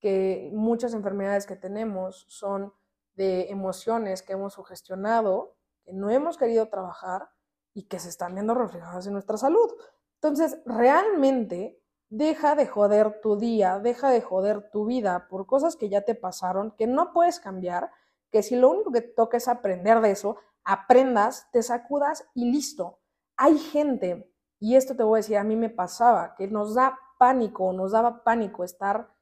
que 0.00 0.50
muchas 0.52 0.94
enfermedades 0.94 1.46
que 1.46 1.56
tenemos 1.56 2.24
son 2.28 2.72
de 3.14 3.50
emociones 3.50 4.22
que 4.22 4.32
hemos 4.32 4.54
sugestionado, 4.54 5.56
que 5.84 5.92
no 5.92 6.10
hemos 6.10 6.38
querido 6.38 6.68
trabajar 6.68 7.28
y 7.74 7.84
que 7.84 7.98
se 7.98 8.08
están 8.08 8.34
viendo 8.34 8.54
reflejadas 8.54 9.06
en 9.06 9.12
nuestra 9.12 9.36
salud. 9.36 9.70
Entonces, 10.14 10.58
realmente 10.64 11.80
deja 12.08 12.56
de 12.56 12.66
joder 12.66 13.20
tu 13.20 13.36
día, 13.36 13.78
deja 13.78 14.10
de 14.10 14.20
joder 14.20 14.70
tu 14.70 14.86
vida 14.86 15.28
por 15.28 15.46
cosas 15.46 15.76
que 15.76 15.88
ya 15.88 16.02
te 16.02 16.14
pasaron, 16.14 16.72
que 16.72 16.86
no 16.86 17.12
puedes 17.12 17.40
cambiar, 17.40 17.90
que 18.30 18.42
si 18.42 18.56
lo 18.56 18.70
único 18.70 18.90
que 18.90 19.02
te 19.02 19.08
toca 19.08 19.36
es 19.36 19.48
aprender 19.48 20.00
de 20.00 20.10
eso, 20.10 20.36
aprendas, 20.64 21.48
te 21.52 21.62
sacudas 21.62 22.26
y 22.34 22.50
listo. 22.50 22.99
Hay 23.42 23.56
gente, 23.56 24.30
y 24.58 24.76
esto 24.76 24.94
te 24.94 25.02
voy 25.02 25.16
a 25.16 25.22
decir, 25.22 25.38
a 25.38 25.44
mí 25.44 25.56
me 25.56 25.70
pasaba, 25.70 26.34
que 26.34 26.46
nos 26.46 26.74
da 26.74 26.98
pánico, 27.18 27.72
nos 27.72 27.92
daba 27.92 28.22
pánico 28.22 28.64
estar 28.64 29.14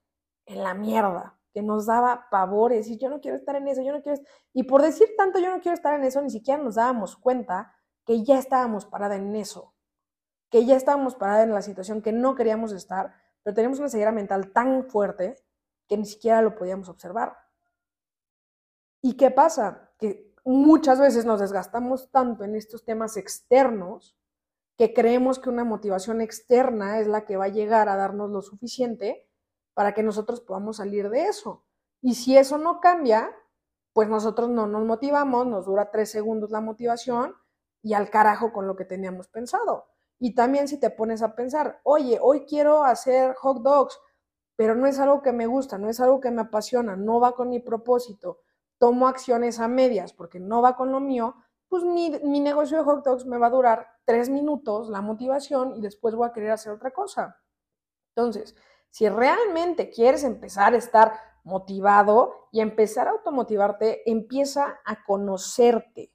en 0.44 0.64
la 0.64 0.75
mierda, 0.75 1.38
que 1.52 1.62
nos 1.62 1.87
daba 1.87 2.26
pavores, 2.28 2.88
y 2.88 2.98
yo 2.98 3.10
no 3.10 3.20
quiero 3.20 3.37
estar 3.37 3.54
en 3.54 3.68
eso, 3.68 3.80
yo 3.80 3.92
no 3.92 4.02
quiero... 4.02 4.20
Y 4.52 4.64
por 4.64 4.82
decir 4.82 5.10
tanto 5.16 5.38
yo 5.38 5.52
no 5.54 5.60
quiero 5.60 5.76
estar 5.76 5.94
en 5.94 6.02
eso, 6.02 6.20
ni 6.20 6.30
siquiera 6.30 6.60
nos 6.60 6.75
dábamos 6.75 7.16
cuenta 7.16 7.72
que 8.04 8.25
ya 8.25 8.40
estábamos 8.40 8.87
parada 8.87 9.14
en 9.14 9.37
eso, 9.37 9.76
que 10.50 10.66
ya 10.66 10.75
estábamos 10.75 11.14
parada 11.14 11.44
en 11.44 11.54
la 11.54 11.62
situación 11.62 12.02
que 12.02 12.10
no 12.10 12.34
queríamos 12.34 12.72
estar, 12.72 13.14
pero 13.44 13.54
teníamos 13.54 13.78
una 13.78 13.88
ceguera 13.88 14.10
mental 14.10 14.50
tan 14.52 14.90
fuerte 14.90 15.37
que 15.87 15.96
ni 15.96 16.06
siquiera 16.06 16.42
lo 16.42 16.56
podíamos 16.56 16.88
observar. 16.88 17.37
¿Y 19.00 19.16
qué 19.16 19.30
pasa? 19.30 19.92
Que 19.96 20.27
muchas 20.45 21.00
veces 21.00 21.25
nos 21.25 21.40
desgastamos 21.40 22.11
tanto 22.11 22.45
en 22.45 22.54
estos 22.54 22.85
temas 22.85 23.16
externos 23.16 24.16
que 24.76 24.95
creemos 24.95 25.38
que 25.38 25.50
una 25.50 25.64
motivación 25.64 26.21
externa 26.21 27.00
es 27.00 27.09
la 27.09 27.25
que 27.25 27.37
va 27.37 27.47
a 27.47 27.49
llegar 27.49 27.88
a 27.88 27.97
darnos 27.97 28.30
lo 28.30 28.42
suficiente 28.42 29.28
para 29.75 29.92
que 29.92 30.02
nosotros 30.02 30.40
podamos 30.40 30.76
salir 30.76 31.11
de 31.11 31.26
eso. 31.26 31.64
Y 32.00 32.14
si 32.14 32.37
eso 32.37 32.59
no 32.59 32.80
cambia, 32.80 33.35
pues 33.92 34.09
nosotros 34.09 34.49
no 34.49 34.66
nos 34.66 34.85
motivamos, 34.85 35.47
nos 35.47 35.66
dura 35.66 35.90
tres 35.90 36.11
segundos 36.11 36.50
la 36.50 36.61
motivación 36.61 37.35
y 37.83 37.95
al 37.95 38.11
carajo 38.11 38.52
con 38.52 38.66
lo 38.66 38.76
que 38.76 38.85
teníamos 38.85 39.28
pensado. 39.28 39.88
Y 40.21 40.35
también 40.35 40.68
si 40.68 40.78
te 40.78 40.90
pones 40.90 41.23
a 41.23 41.35
pensar, 41.35 41.80
oye, 41.83 42.18
hoy 42.21 42.45
quiero 42.45 42.85
hacer 42.85 43.35
hot 43.35 43.62
dogs, 43.62 43.99
pero 44.57 44.75
no 44.75 44.87
es 44.87 44.99
algo 44.99 45.23
que 45.23 45.33
me 45.33 45.47
gusta, 45.47 45.78
no 45.78 45.88
es 45.88 46.00
algo 46.00 46.21
que 46.21 46.30
me 46.30 46.42
apasiona, 46.42 46.97
no 46.97 47.21
va 47.21 47.33
con 47.33 47.49
mi 47.49 47.61
propósito, 47.61 48.40
tomo 48.78 49.08
acciones 49.08 49.61
a 49.61 49.68
medias 49.68 50.12
porque 50.12 50.40
no 50.40 50.62
va 50.62 50.76
con 50.76 50.92
lo 50.92 51.00
mío, 51.00 51.37
pues 51.68 51.85
mi, 51.85 52.11
mi 52.25 52.40
negocio 52.40 52.78
de 52.78 52.85
hot 52.85 53.04
dogs 53.04 53.26
me 53.26 53.38
va 53.38 53.49
a 53.49 53.50
durar 53.50 53.87
tres 54.04 54.30
minutos, 54.30 54.88
la 54.88 55.02
motivación, 55.02 55.76
y 55.76 55.82
después 55.82 56.14
voy 56.14 56.28
a 56.28 56.32
querer 56.32 56.52
hacer 56.52 56.73
otra 56.73 56.92
cosa. 56.92 57.42
Entonces, 58.14 58.56
si 58.90 59.08
realmente 59.08 59.90
quieres 59.90 60.25
empezar 60.25 60.73
a 60.73 60.78
estar 60.78 61.12
motivado 61.44 62.49
y 62.52 62.61
empezar 62.61 63.08
a 63.08 63.12
automotivarte, 63.12 64.08
empieza 64.11 64.80
a 64.85 65.04
conocerte. 65.04 66.12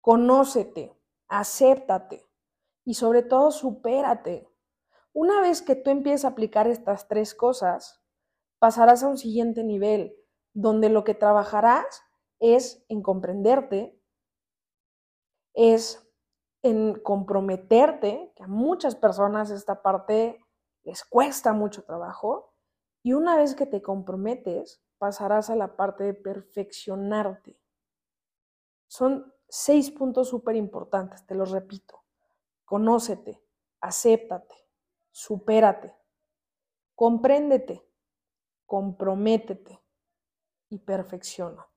Conócete, 0.00 0.98
acéptate 1.28 2.26
y 2.84 2.94
sobre 2.94 3.22
todo 3.22 3.50
supérate. 3.50 4.48
Una 5.12 5.40
vez 5.40 5.62
que 5.62 5.76
tú 5.76 5.90
empieces 5.90 6.24
a 6.24 6.28
aplicar 6.28 6.66
estas 6.66 7.08
tres 7.08 7.34
cosas, 7.34 8.02
pasarás 8.58 9.02
a 9.02 9.08
un 9.08 9.18
siguiente 9.18 9.62
nivel, 9.62 10.16
donde 10.54 10.88
lo 10.88 11.04
que 11.04 11.14
trabajarás 11.14 12.02
es 12.38 12.84
en 12.88 13.02
comprenderte, 13.02 14.00
es 15.52 16.08
en 16.62 16.94
comprometerte, 17.00 18.32
que 18.34 18.44
a 18.44 18.46
muchas 18.46 18.94
personas 18.94 19.50
esta 19.50 19.82
parte 19.82 20.40
les 20.84 21.04
cuesta 21.04 21.52
mucho 21.52 21.84
trabajo, 21.84 22.54
y 23.02 23.12
una 23.12 23.36
vez 23.36 23.54
que 23.54 23.66
te 23.66 23.82
comprometes, 23.82 24.82
pasarás 24.98 25.50
a 25.50 25.56
la 25.56 25.76
parte 25.76 26.04
de 26.04 26.14
perfeccionarte. 26.14 27.58
Son 28.86 29.34
seis 29.48 29.90
puntos 29.90 30.28
súper 30.28 30.56
importantes, 30.56 31.26
te 31.26 31.34
los 31.34 31.50
repito. 31.50 32.04
Conócete, 32.64 33.42
acéptate, 33.80 34.54
supérate, 35.10 35.94
compréndete, 36.94 37.86
comprométete 38.64 39.83
y 40.68 40.78
perfeccionate. 40.78 41.68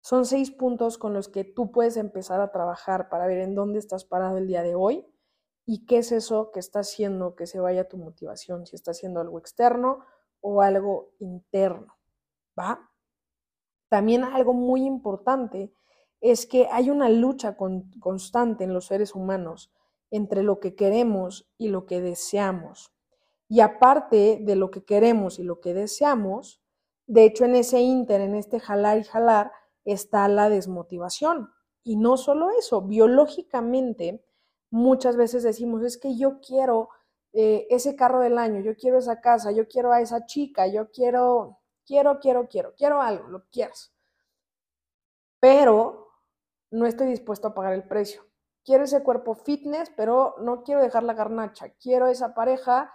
Son 0.00 0.26
seis 0.26 0.50
puntos 0.50 0.98
con 0.98 1.14
los 1.14 1.28
que 1.28 1.44
tú 1.44 1.72
puedes 1.72 1.96
empezar 1.96 2.40
a 2.40 2.52
trabajar 2.52 3.08
para 3.08 3.26
ver 3.26 3.38
en 3.38 3.54
dónde 3.54 3.78
estás 3.78 4.04
parado 4.04 4.36
el 4.36 4.46
día 4.46 4.62
de 4.62 4.74
hoy 4.74 5.06
y 5.64 5.86
qué 5.86 5.98
es 5.98 6.12
eso 6.12 6.50
que 6.52 6.60
está 6.60 6.80
haciendo 6.80 7.34
que 7.36 7.46
se 7.46 7.58
vaya 7.58 7.88
tu 7.88 7.96
motivación, 7.96 8.66
si 8.66 8.76
está 8.76 8.90
haciendo 8.90 9.20
algo 9.20 9.38
externo 9.38 10.04
o 10.40 10.60
algo 10.60 11.14
interno, 11.20 11.96
¿va? 12.58 12.90
También 13.88 14.24
algo 14.24 14.52
muy 14.52 14.84
importante 14.84 15.72
es 16.20 16.46
que 16.46 16.68
hay 16.70 16.90
una 16.90 17.08
lucha 17.08 17.56
constante 18.00 18.64
en 18.64 18.74
los 18.74 18.86
seres 18.86 19.14
humanos 19.14 19.72
entre 20.10 20.42
lo 20.42 20.60
que 20.60 20.74
queremos 20.74 21.50
y 21.58 21.68
lo 21.68 21.86
que 21.86 22.00
deseamos. 22.00 22.94
Y 23.48 23.60
aparte 23.60 24.38
de 24.40 24.56
lo 24.56 24.70
que 24.70 24.84
queremos 24.84 25.38
y 25.38 25.42
lo 25.42 25.60
que 25.60 25.74
deseamos, 25.74 26.63
de 27.06 27.24
hecho 27.24 27.44
en 27.44 27.56
ese 27.56 27.80
inter, 27.80 28.20
en 28.20 28.34
este 28.34 28.60
jalar 28.60 28.98
y 28.98 29.04
jalar, 29.04 29.52
está 29.84 30.26
la 30.28 30.48
desmotivación. 30.48 31.50
Y 31.82 31.96
no 31.96 32.16
solo 32.16 32.50
eso, 32.50 32.82
biológicamente 32.82 34.24
muchas 34.70 35.16
veces 35.16 35.42
decimos, 35.42 35.82
es 35.82 35.98
que 35.98 36.16
yo 36.16 36.40
quiero 36.40 36.88
eh, 37.32 37.66
ese 37.70 37.96
carro 37.96 38.20
del 38.20 38.38
año, 38.38 38.60
yo 38.60 38.76
quiero 38.76 38.98
esa 38.98 39.20
casa, 39.20 39.52
yo 39.52 39.68
quiero 39.68 39.92
a 39.92 40.00
esa 40.00 40.24
chica, 40.26 40.66
yo 40.66 40.90
quiero, 40.90 41.60
quiero, 41.86 42.20
quiero, 42.20 42.48
quiero, 42.48 42.74
quiero 42.74 43.00
algo, 43.02 43.28
lo 43.28 43.44
quieres. 43.50 43.92
Pero 45.40 46.08
no 46.70 46.86
estoy 46.86 47.06
dispuesto 47.08 47.48
a 47.48 47.54
pagar 47.54 47.74
el 47.74 47.86
precio. 47.86 48.22
Quiero 48.64 48.84
ese 48.84 49.02
cuerpo 49.02 49.34
fitness, 49.34 49.92
pero 49.96 50.36
no 50.40 50.62
quiero 50.62 50.80
dejar 50.80 51.02
la 51.02 51.12
garnacha. 51.12 51.68
Quiero 51.80 52.06
esa 52.06 52.34
pareja, 52.34 52.92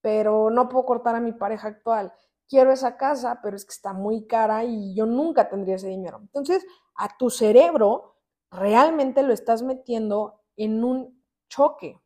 pero 0.00 0.50
no 0.50 0.68
puedo 0.68 0.86
cortar 0.86 1.14
a 1.14 1.20
mi 1.20 1.32
pareja 1.32 1.68
actual. 1.68 2.12
Quiero 2.52 2.70
esa 2.70 2.98
casa, 2.98 3.40
pero 3.42 3.56
es 3.56 3.64
que 3.64 3.72
está 3.72 3.94
muy 3.94 4.26
cara 4.26 4.62
y 4.62 4.94
yo 4.94 5.06
nunca 5.06 5.48
tendría 5.48 5.76
ese 5.76 5.88
dinero. 5.88 6.18
Entonces, 6.20 6.66
a 6.96 7.16
tu 7.16 7.30
cerebro 7.30 8.18
realmente 8.50 9.22
lo 9.22 9.32
estás 9.32 9.62
metiendo 9.62 10.42
en 10.58 10.84
un 10.84 11.24
choque. 11.48 11.98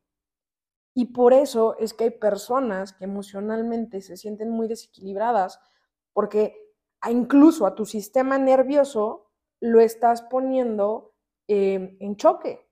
Y 0.94 1.06
por 1.06 1.32
eso 1.32 1.76
es 1.80 1.94
que 1.94 2.04
hay 2.04 2.10
personas 2.10 2.92
que 2.92 3.06
emocionalmente 3.06 4.00
se 4.00 4.16
sienten 4.16 4.50
muy 4.50 4.68
desequilibradas, 4.68 5.58
porque 6.12 6.54
incluso 7.10 7.66
a 7.66 7.74
tu 7.74 7.84
sistema 7.84 8.38
nervioso 8.38 9.32
lo 9.60 9.80
estás 9.80 10.22
poniendo 10.22 11.12
em, 11.48 11.96
en 11.98 12.14
choque 12.14 12.70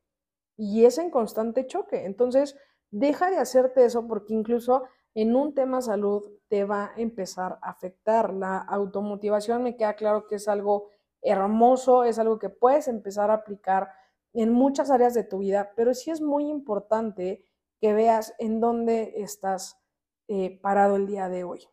y 0.57 0.85
es 0.85 0.99
en 0.99 1.11
constante 1.11 1.67
choque. 1.67 2.05
Entonces, 2.07 2.57
deja 2.93 3.31
de 3.31 3.39
hacerte 3.39 3.85
eso 3.85 4.07
porque 4.07 4.33
incluso 4.33 4.85
en 5.15 5.37
un 5.37 5.55
tema 5.55 5.81
salud 5.81 6.25
te 6.49 6.65
va 6.65 6.87
a 6.87 6.93
empezar 6.97 7.59
a 7.63 7.71
afectar. 7.71 8.33
La 8.35 8.59
automotivación 8.59 9.63
me 9.63 9.77
queda 9.77 9.95
claro 9.95 10.27
que 10.27 10.37
es 10.37 10.49
algo 10.49 10.89
hermoso, 11.23 12.05
es 12.05 12.19
algo 12.19 12.39
que 12.39 12.51
puedes 12.51 12.89
empezar 12.89 13.31
a 13.31 13.35
aplicar 13.35 13.91
en 14.33 14.53
muchas 14.53 14.91
áreas 14.91 15.15
de 15.15 15.25
tu 15.25 15.39
vida, 15.39 15.73
pero 15.77 15.95
sí 15.95 16.11
es 16.11 16.21
muy 16.21 16.49
importante 16.49 17.45
que 17.81 17.95
veas 17.95 18.35
en 18.39 18.61
dónde 18.61 19.15
estás 19.17 19.81
eh, 20.29 20.59
parado 20.61 20.97
el 20.97 21.07
día 21.07 21.29
de 21.29 21.45
hoy. 21.45 21.69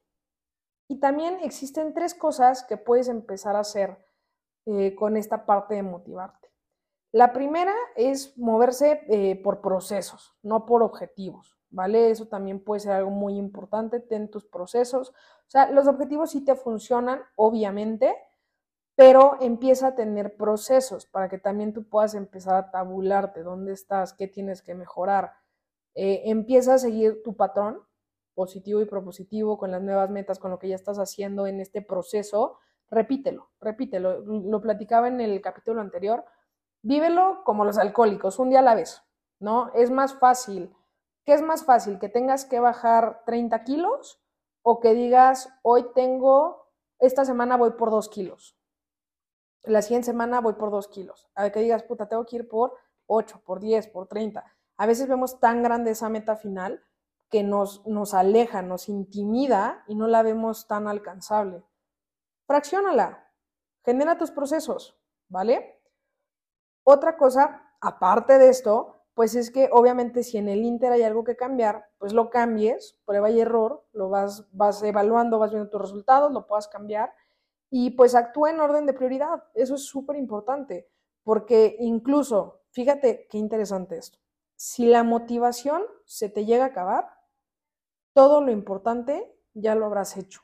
Y 0.88 0.99
también 0.99 1.39
existen 1.41 1.93
tres 1.93 2.13
cosas 2.13 2.63
que 2.63 2.77
puedes 2.77 3.08
empezar 3.08 3.56
a 3.56 3.62
hacer 3.62 3.97
eh, 4.65 4.93
con 4.93 5.17
esta 5.17 5.45
parte 5.45 5.75
de 5.75 5.84
motivarte. 5.84 6.49
La 7.13 7.34
primera 7.34 7.73
es 7.95 8.38
moverse 8.38 9.01
eh, 9.10 9.41
por 9.41 9.62
procesos, 9.62 10.38
no 10.43 10.65
por 10.65 10.84
objetivos, 10.84 11.58
¿vale? 11.72 12.12
Eso 12.12 12.28
también 12.28 12.64
puede 12.64 12.82
ser 12.82 12.92
algo 12.92 13.10
muy 13.10 13.38
importante, 13.38 14.00
ten 14.00 14.30
tus 14.30 14.46
procesos. 14.46 15.10
O 15.10 15.50
sea, 15.50 15.72
los 15.72 15.88
objetivos 15.88 16.32
sí 16.32 16.46
te 16.46 16.56
funcionan, 16.56 17.22
obviamente, 17.36 18.16
pero 18.96 19.38
empieza 19.42 19.88
a 19.88 19.96
tener 19.96 20.36
procesos 20.36 21.06
para 21.06 21.30
que 21.30 21.40
también 21.40 21.74
tú 21.74 21.84
puedas 21.90 22.14
empezar 22.14 22.56
a 22.56 22.72
tabularte 22.72 23.42
dónde 23.42 23.74
estás, 23.74 24.14
qué 24.14 24.28
tienes 24.28 24.62
que 24.62 24.76
mejorar. 24.76 25.34
Eh, 25.96 26.24
empieza 26.26 26.76
a 26.76 26.78
seguir 26.78 27.24
tu 27.24 27.36
patrón 27.36 27.82
positivo 28.36 28.82
y 28.82 28.86
propositivo 28.86 29.58
con 29.58 29.72
las 29.72 29.82
nuevas 29.82 30.10
metas, 30.10 30.40
con 30.40 30.52
lo 30.52 30.60
que 30.60 30.70
ya 30.70 30.76
estás 30.76 31.00
haciendo 31.00 31.48
en 31.48 31.60
este 31.60 31.82
proceso 31.82 32.58
repítelo, 32.92 33.50
repítelo. 33.60 34.20
Lo 34.20 34.62
platicaba 34.62 35.08
en 35.08 35.22
el 35.22 35.42
capítulo 35.42 35.82
anterior. 35.82 36.26
Vívelo 36.84 37.42
como 37.44 37.66
los 37.66 37.78
alcohólicos, 37.78 38.38
un 38.38 38.50
día 38.50 38.60
a 38.60 38.64
la 38.64 38.76
vez, 38.76 39.02
¿no? 39.40 39.72
Es 39.74 39.90
más 39.90 40.14
fácil. 40.14 40.76
¿Qué 41.32 41.36
es 41.36 41.41
más 41.41 41.63
fácil? 41.63 41.98
¿Que 41.98 42.10
tengas 42.10 42.44
que 42.44 42.60
bajar 42.60 43.24
30 43.26 43.63
kilos 43.63 44.22
o 44.63 44.82
que 44.82 44.94
digas, 44.94 45.48
hoy 45.63 45.88
tengo, 45.96 46.67
esta 47.00 47.24
semana 47.24 47.56
voy 47.56 47.72
por 47.72 47.89
2 47.89 48.10
kilos? 48.10 48.60
La 49.63 49.82
siguiente 49.82 50.08
semana 50.08 50.41
voy 50.41 50.56
por 50.56 50.72
2 50.72 50.89
kilos. 50.89 51.32
A 51.36 51.44
ver, 51.44 51.54
que 51.54 51.62
digas, 51.62 51.84
puta, 51.84 52.10
tengo 52.10 52.26
que 52.26 52.36
ir 52.36 52.50
por 52.50 52.76
8, 53.06 53.44
por 53.46 53.62
10, 53.62 53.88
por 53.88 54.08
30. 54.08 54.44
A 54.76 54.86
veces 54.86 55.08
vemos 55.08 55.39
tan 55.39 55.63
grande 55.63 55.91
esa 55.91 56.10
meta 56.10 56.36
final 56.36 56.84
que 57.30 57.44
nos, 57.44 57.88
nos 57.88 58.13
aleja, 58.13 58.62
nos 58.62 58.89
intimida 58.89 59.86
y 59.88 59.96
no 59.96 60.08
la 60.08 60.24
vemos 60.24 60.67
tan 60.67 60.89
alcanzable 60.89 61.63
fraccionala, 62.46 63.32
genera 63.86 64.17
tus 64.17 64.32
procesos, 64.32 65.00
¿vale? 65.30 65.82
Otra 66.84 67.15
cosa, 67.15 67.74
aparte 67.80 68.38
de 68.38 68.50
esto, 68.50 69.01
pues 69.22 69.36
es 69.36 69.52
que 69.52 69.70
obviamente 69.72 70.24
si 70.24 70.40
en 70.40 70.50
el 70.50 70.66
Inter 70.66 70.94
hay 70.94 71.04
algo 71.04 71.24
que 71.24 71.36
cambiar, 71.36 71.86
pues 72.00 72.12
lo 72.12 72.32
cambies, 72.32 72.98
prueba 73.06 73.30
y 73.30 73.40
error, 73.40 73.86
lo 73.94 74.10
vas, 74.10 74.48
vas 74.52 74.82
evaluando, 74.82 75.38
vas 75.38 75.52
viendo 75.52 75.70
tus 75.70 75.80
resultados, 75.80 76.32
lo 76.32 76.48
puedas 76.48 76.68
cambiar 76.68 77.14
y 77.70 77.92
pues 77.92 78.16
actúa 78.16 78.50
en 78.50 78.60
orden 78.60 78.88
de 78.88 78.94
prioridad. 78.94 79.44
Eso 79.54 79.76
es 79.76 79.86
súper 79.86 80.16
importante, 80.16 80.90
porque 81.22 81.76
incluso, 81.78 82.64
fíjate 82.72 83.28
qué 83.30 83.38
interesante 83.38 84.00
esto, 84.00 84.18
si 84.56 84.88
la 84.88 85.04
motivación 85.04 85.84
se 86.06 86.28
te 86.28 86.46
llega 86.46 86.64
a 86.64 86.70
acabar, 86.70 87.08
todo 88.14 88.42
lo 88.42 88.52
importante 88.52 89.32
ya 89.54 89.76
lo 89.76 89.86
habrás 89.86 90.18
hecho. 90.18 90.42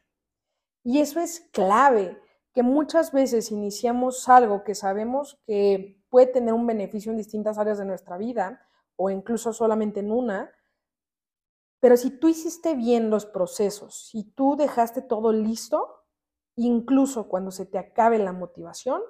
Y 0.83 0.99
eso 0.99 1.19
es 1.19 1.49
clave, 1.51 2.21
que 2.53 2.61
muchas 2.61 3.11
veces 3.11 3.51
iniciamos 3.51 4.29
algo 4.29 4.63
que 4.63 4.75
sabemos 4.75 5.41
que 5.47 5.99
puede 6.09 6.27
tener 6.27 6.53
un 6.53 6.67
beneficio 6.67 7.11
en 7.11 7.17
distintas 7.17 7.57
áreas 7.57 7.79
de 7.79 7.85
nuestra 7.85 8.17
vida 8.17 8.66
o 8.97 9.09
incluso 9.09 9.53
solamente 9.53 10.01
en 10.01 10.11
una, 10.11 10.51
pero 11.79 11.95
si 11.95 12.11
tú 12.11 12.27
hiciste 12.27 12.75
bien 12.75 13.09
los 13.09 13.25
procesos, 13.25 14.09
si 14.09 14.23
tú 14.23 14.55
dejaste 14.57 15.01
todo 15.01 15.31
listo, 15.31 16.03
incluso 16.55 17.29
cuando 17.29 17.51
se 17.51 17.65
te 17.65 17.77
acabe 17.77 18.17
la 18.17 18.33
motivación, 18.33 19.01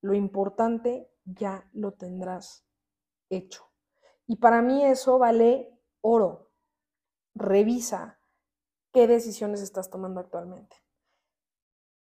lo 0.00 0.14
importante 0.14 1.12
ya 1.24 1.68
lo 1.72 1.92
tendrás 1.92 2.66
hecho. 3.28 3.64
Y 4.26 4.36
para 4.36 4.62
mí 4.62 4.84
eso 4.84 5.18
vale 5.18 5.78
oro. 6.00 6.50
Revisa 7.34 8.18
qué 8.92 9.06
decisiones 9.06 9.60
estás 9.60 9.90
tomando 9.90 10.20
actualmente. 10.20 10.76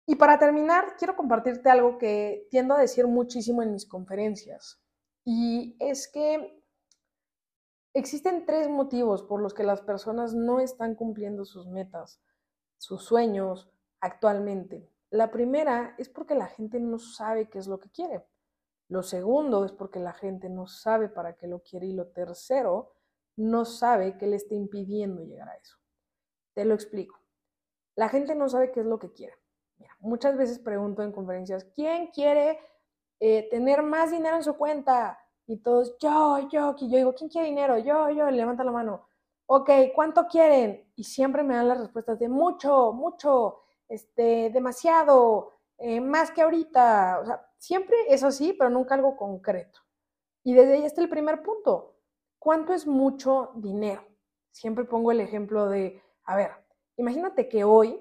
Y 0.06 0.16
para 0.16 0.38
terminar, 0.40 0.96
quiero 0.98 1.16
compartirte 1.16 1.70
algo 1.70 1.98
que 1.98 2.48
tiendo 2.50 2.74
a 2.74 2.80
decir 2.80 3.08
muchísimo 3.08 3.62
en 3.62 3.72
mis 3.72 3.86
conferencias. 3.86 4.82
Y 5.24 5.78
es 5.80 6.10
que 6.12 6.63
Existen 7.96 8.46
tres 8.46 8.70
motivos 8.70 9.22
por 9.22 9.40
los 9.40 9.54
que 9.54 9.64
las 9.64 9.82
personas 9.82 10.34
no 10.34 10.60
están 10.60 10.96
cumpliendo 10.96 11.46
sus 11.46 11.68
metas, 11.68 12.20
sus 12.78 13.04
sueños 13.04 13.70
actualmente. 14.00 14.90
La 15.12 15.30
primera 15.30 15.94
es 16.00 16.10
porque 16.10 16.34
la 16.34 16.48
gente 16.48 16.80
no 16.80 16.98
sabe 16.98 17.50
qué 17.50 17.60
es 17.60 17.68
lo 17.68 17.80
que 17.80 17.92
quiere. 17.92 18.26
Lo 18.90 19.04
segundo 19.04 19.64
es 19.64 19.72
porque 19.72 20.00
la 20.00 20.14
gente 20.14 20.50
no 20.50 20.66
sabe 20.66 21.08
para 21.08 21.34
qué 21.36 21.48
lo 21.48 21.62
quiere. 21.62 21.86
Y 21.86 21.94
lo 21.94 22.08
tercero, 22.08 22.94
no 23.36 23.64
sabe 23.64 24.18
qué 24.18 24.26
le 24.26 24.38
está 24.38 24.56
impidiendo 24.56 25.24
llegar 25.24 25.50
a 25.50 25.56
eso. 25.56 25.78
Te 26.54 26.66
lo 26.66 26.74
explico. 26.74 27.20
La 27.96 28.10
gente 28.10 28.34
no 28.34 28.50
sabe 28.50 28.72
qué 28.72 28.80
es 28.80 28.88
lo 28.88 28.98
que 28.98 29.12
quiere. 29.12 29.36
muchas 30.00 30.36
veces 30.36 30.58
pregunto 30.60 31.04
en 31.04 31.12
conferencias, 31.12 31.66
¿quién 31.76 32.08
quiere 32.08 32.60
eh, 33.20 33.48
tener 33.50 33.84
más 33.84 34.12
dinero 34.12 34.36
en 34.36 34.44
su 34.44 34.56
cuenta? 34.58 35.23
Y 35.46 35.58
todos, 35.58 35.98
yo, 36.00 36.48
yo, 36.50 36.76
y 36.80 36.90
yo 36.90 36.98
digo, 36.98 37.14
¿quién 37.14 37.30
quiere 37.30 37.48
dinero? 37.48 37.78
Yo, 37.78 38.10
yo, 38.10 38.30
levanta 38.32 38.64
la 38.64 38.72
mano. 38.72 39.08
Ok, 39.46 39.70
¿cuánto 39.94 40.28
quieren? 40.28 40.90
Y 40.96 41.04
siempre 41.04 41.44
me 41.44 41.56
dan 41.56 41.68
las 41.68 41.80
respuestas 41.80 42.18
de 42.20 42.30
mucho, 42.30 42.94
mucho, 42.94 43.60
este, 43.90 44.50
demasiado, 44.52 45.52
eh, 45.78 46.00
más 46.00 46.32
que 46.32 46.42
ahorita. 46.42 47.20
O 47.22 47.26
sea, 47.26 47.46
siempre 47.58 47.98
es 48.08 48.24
así, 48.24 48.54
pero 48.54 48.70
nunca 48.70 48.96
algo 48.96 49.18
concreto. 49.18 49.82
Y 50.44 50.54
desde 50.54 50.74
ahí 50.74 50.86
está 50.86 51.02
el 51.02 51.10
primer 51.10 51.44
punto. 51.44 51.98
¿Cuánto 52.40 52.74
es 52.74 52.88
mucho 52.88 53.52
dinero? 53.56 54.06
Siempre 54.52 54.86
pongo 54.86 55.12
el 55.12 55.20
ejemplo 55.20 55.68
de, 55.68 56.02
a 56.24 56.36
ver, 56.36 56.52
imagínate 56.98 57.50
que 57.50 57.64
hoy 57.64 58.00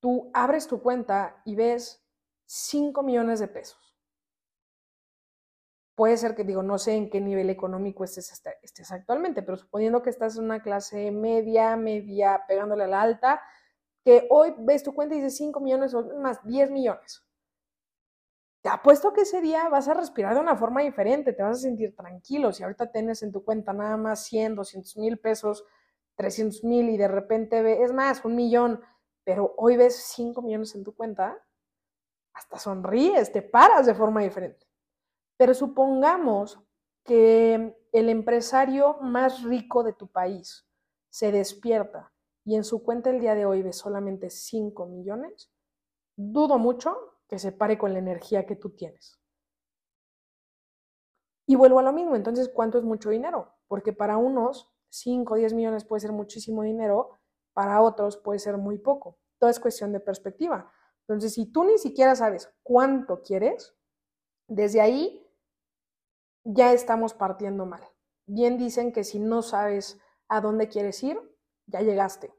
tú 0.00 0.30
abres 0.34 0.66
tu 0.66 0.82
cuenta 0.82 1.40
y 1.44 1.54
ves 1.54 2.04
5 2.46 3.02
millones 3.02 3.40
de 3.40 3.48
pesos 3.48 3.91
puede 5.94 6.16
ser 6.16 6.34
que 6.34 6.44
digo, 6.44 6.62
no 6.62 6.78
sé 6.78 6.94
en 6.94 7.10
qué 7.10 7.20
nivel 7.20 7.50
económico 7.50 8.04
estés, 8.04 8.42
estés 8.62 8.92
actualmente, 8.92 9.42
pero 9.42 9.56
suponiendo 9.56 10.02
que 10.02 10.10
estás 10.10 10.36
en 10.36 10.44
una 10.44 10.62
clase 10.62 11.10
media, 11.10 11.76
media, 11.76 12.44
pegándole 12.48 12.84
a 12.84 12.88
la 12.88 13.02
alta, 13.02 13.42
que 14.04 14.26
hoy 14.30 14.54
ves 14.58 14.82
tu 14.82 14.94
cuenta 14.94 15.14
y 15.14 15.18
dices 15.18 15.36
5 15.36 15.60
millones 15.60 15.94
o 15.94 16.02
más 16.18 16.44
10 16.46 16.70
millones. 16.70 17.24
Te 18.62 18.68
apuesto 18.68 19.12
que 19.12 19.22
ese 19.22 19.40
día 19.40 19.68
vas 19.68 19.88
a 19.88 19.94
respirar 19.94 20.34
de 20.34 20.40
una 20.40 20.56
forma 20.56 20.82
diferente, 20.82 21.32
te 21.32 21.42
vas 21.42 21.58
a 21.58 21.62
sentir 21.62 21.96
tranquilo. 21.96 22.52
Si 22.52 22.62
ahorita 22.62 22.92
tienes 22.92 23.22
en 23.22 23.32
tu 23.32 23.44
cuenta 23.44 23.72
nada 23.72 23.96
más 23.96 24.24
100, 24.24 24.54
200 24.54 24.96
mil 24.98 25.18
pesos, 25.18 25.64
300 26.16 26.62
mil 26.62 26.88
y 26.88 26.96
de 26.96 27.08
repente 27.08 27.60
ves, 27.62 27.80
es 27.80 27.92
más, 27.92 28.24
un 28.24 28.36
millón, 28.36 28.80
pero 29.24 29.54
hoy 29.58 29.76
ves 29.76 29.96
5 30.14 30.42
millones 30.42 30.74
en 30.76 30.84
tu 30.84 30.94
cuenta, 30.94 31.36
hasta 32.34 32.58
sonríes, 32.58 33.32
te 33.32 33.42
paras 33.42 33.86
de 33.86 33.94
forma 33.94 34.22
diferente. 34.22 34.71
Pero 35.36 35.54
supongamos 35.54 36.60
que 37.04 37.76
el 37.92 38.08
empresario 38.08 38.98
más 39.00 39.42
rico 39.42 39.82
de 39.82 39.92
tu 39.92 40.08
país 40.08 40.66
se 41.10 41.32
despierta 41.32 42.12
y 42.44 42.56
en 42.56 42.64
su 42.64 42.82
cuenta 42.82 43.10
el 43.10 43.20
día 43.20 43.34
de 43.34 43.46
hoy 43.46 43.62
ve 43.62 43.72
solamente 43.72 44.30
5 44.30 44.86
millones, 44.86 45.52
dudo 46.16 46.58
mucho 46.58 46.96
que 47.28 47.38
se 47.38 47.52
pare 47.52 47.78
con 47.78 47.92
la 47.92 47.98
energía 47.98 48.46
que 48.46 48.56
tú 48.56 48.70
tienes. 48.70 49.18
Y 51.46 51.54
vuelvo 51.54 51.80
a 51.80 51.82
lo 51.82 51.92
mismo, 51.92 52.16
entonces, 52.16 52.48
¿cuánto 52.48 52.78
es 52.78 52.84
mucho 52.84 53.10
dinero? 53.10 53.54
Porque 53.68 53.92
para 53.92 54.16
unos 54.16 54.72
5 54.90 55.34
o 55.34 55.36
10 55.36 55.54
millones 55.54 55.84
puede 55.84 56.00
ser 56.00 56.12
muchísimo 56.12 56.62
dinero, 56.62 57.18
para 57.52 57.82
otros 57.82 58.16
puede 58.16 58.38
ser 58.38 58.56
muy 58.56 58.78
poco. 58.78 59.18
Todo 59.38 59.50
es 59.50 59.60
cuestión 59.60 59.92
de 59.92 60.00
perspectiva. 60.00 60.70
Entonces, 61.00 61.34
si 61.34 61.46
tú 61.46 61.64
ni 61.64 61.78
siquiera 61.78 62.14
sabes 62.14 62.52
cuánto 62.62 63.22
quieres, 63.22 63.74
desde 64.54 64.80
ahí 64.80 65.26
ya 66.44 66.72
estamos 66.72 67.14
partiendo 67.14 67.64
mal. 67.66 67.82
Bien 68.26 68.58
dicen 68.58 68.92
que 68.92 69.04
si 69.04 69.18
no 69.18 69.42
sabes 69.42 69.98
a 70.28 70.40
dónde 70.40 70.68
quieres 70.68 71.02
ir, 71.02 71.18
ya 71.66 71.80
llegaste. 71.80 72.34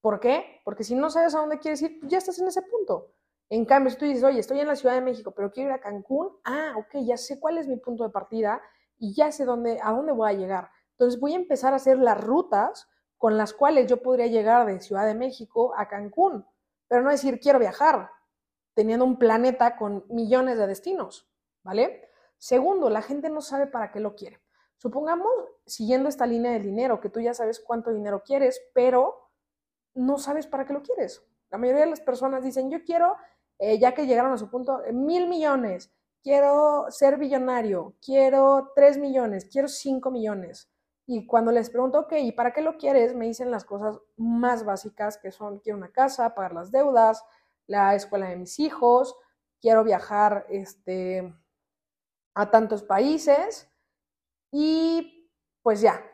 ¿Por 0.00 0.20
qué? 0.20 0.60
Porque 0.64 0.84
si 0.84 0.94
no 0.94 1.10
sabes 1.10 1.34
a 1.34 1.40
dónde 1.40 1.58
quieres 1.58 1.82
ir, 1.82 1.98
ya 2.06 2.18
estás 2.18 2.38
en 2.38 2.48
ese 2.48 2.62
punto. 2.62 3.14
En 3.48 3.64
cambio, 3.64 3.90
si 3.90 3.98
tú 3.98 4.04
dices, 4.04 4.22
oye, 4.22 4.38
estoy 4.40 4.60
en 4.60 4.68
la 4.68 4.76
Ciudad 4.76 4.94
de 4.94 5.00
México, 5.00 5.32
pero 5.32 5.50
quiero 5.50 5.70
ir 5.70 5.74
a 5.74 5.80
Cancún, 5.80 6.30
ah, 6.44 6.74
ok, 6.76 7.04
ya 7.04 7.16
sé 7.16 7.40
cuál 7.40 7.58
es 7.58 7.66
mi 7.66 7.76
punto 7.76 8.04
de 8.04 8.10
partida 8.10 8.62
y 8.98 9.14
ya 9.14 9.32
sé 9.32 9.44
dónde, 9.44 9.80
a 9.82 9.92
dónde 9.92 10.12
voy 10.12 10.30
a 10.30 10.34
llegar. 10.34 10.70
Entonces 10.92 11.18
voy 11.18 11.32
a 11.32 11.36
empezar 11.36 11.72
a 11.72 11.76
hacer 11.76 11.98
las 11.98 12.22
rutas 12.22 12.88
con 13.18 13.36
las 13.36 13.52
cuales 13.52 13.88
yo 13.88 14.02
podría 14.02 14.26
llegar 14.26 14.66
de 14.66 14.80
Ciudad 14.80 15.06
de 15.06 15.14
México 15.14 15.74
a 15.76 15.88
Cancún, 15.88 16.46
pero 16.86 17.02
no 17.02 17.10
decir 17.10 17.40
quiero 17.40 17.58
viajar, 17.58 18.10
teniendo 18.74 19.04
un 19.04 19.18
planeta 19.18 19.76
con 19.76 20.04
millones 20.08 20.58
de 20.58 20.66
destinos, 20.66 21.28
¿vale? 21.62 22.08
Segundo, 22.38 22.90
la 22.90 23.02
gente 23.02 23.30
no 23.30 23.40
sabe 23.40 23.66
para 23.66 23.90
qué 23.90 24.00
lo 24.00 24.14
quiere. 24.14 24.40
Supongamos, 24.76 25.30
siguiendo 25.64 26.08
esta 26.08 26.26
línea 26.26 26.52
del 26.52 26.62
dinero, 26.62 27.00
que 27.00 27.08
tú 27.08 27.20
ya 27.20 27.32
sabes 27.32 27.60
cuánto 27.60 27.92
dinero 27.92 28.22
quieres, 28.22 28.60
pero 28.74 29.30
no 29.94 30.18
sabes 30.18 30.46
para 30.46 30.66
qué 30.66 30.72
lo 30.72 30.82
quieres. 30.82 31.24
La 31.50 31.58
mayoría 31.58 31.84
de 31.84 31.90
las 31.90 32.00
personas 32.00 32.42
dicen, 32.42 32.70
yo 32.70 32.84
quiero, 32.84 33.16
eh, 33.58 33.78
ya 33.78 33.94
que 33.94 34.06
llegaron 34.06 34.32
a 34.32 34.38
su 34.38 34.50
punto, 34.50 34.84
eh, 34.84 34.92
mil 34.92 35.28
millones, 35.28 35.92
quiero 36.22 36.86
ser 36.90 37.16
billonario, 37.16 37.94
quiero 38.04 38.72
tres 38.74 38.98
millones, 38.98 39.48
quiero 39.50 39.68
cinco 39.68 40.10
millones. 40.10 40.70
Y 41.06 41.26
cuando 41.26 41.52
les 41.52 41.70
pregunto, 41.70 42.00
ok, 42.00 42.14
¿y 42.18 42.32
para 42.32 42.52
qué 42.52 42.62
lo 42.62 42.76
quieres? 42.76 43.14
Me 43.14 43.26
dicen 43.26 43.50
las 43.50 43.64
cosas 43.64 44.00
más 44.16 44.64
básicas 44.64 45.18
que 45.18 45.30
son, 45.30 45.60
quiero 45.60 45.76
una 45.76 45.92
casa, 45.92 46.34
pagar 46.34 46.54
las 46.54 46.70
deudas, 46.70 47.22
la 47.66 47.94
escuela 47.94 48.28
de 48.28 48.36
mis 48.36 48.58
hijos, 48.60 49.16
quiero 49.60 49.84
viajar, 49.84 50.46
este, 50.48 51.34
a 52.34 52.50
tantos 52.50 52.82
países 52.82 53.70
y 54.50 55.30
pues 55.62 55.80
ya. 55.80 56.04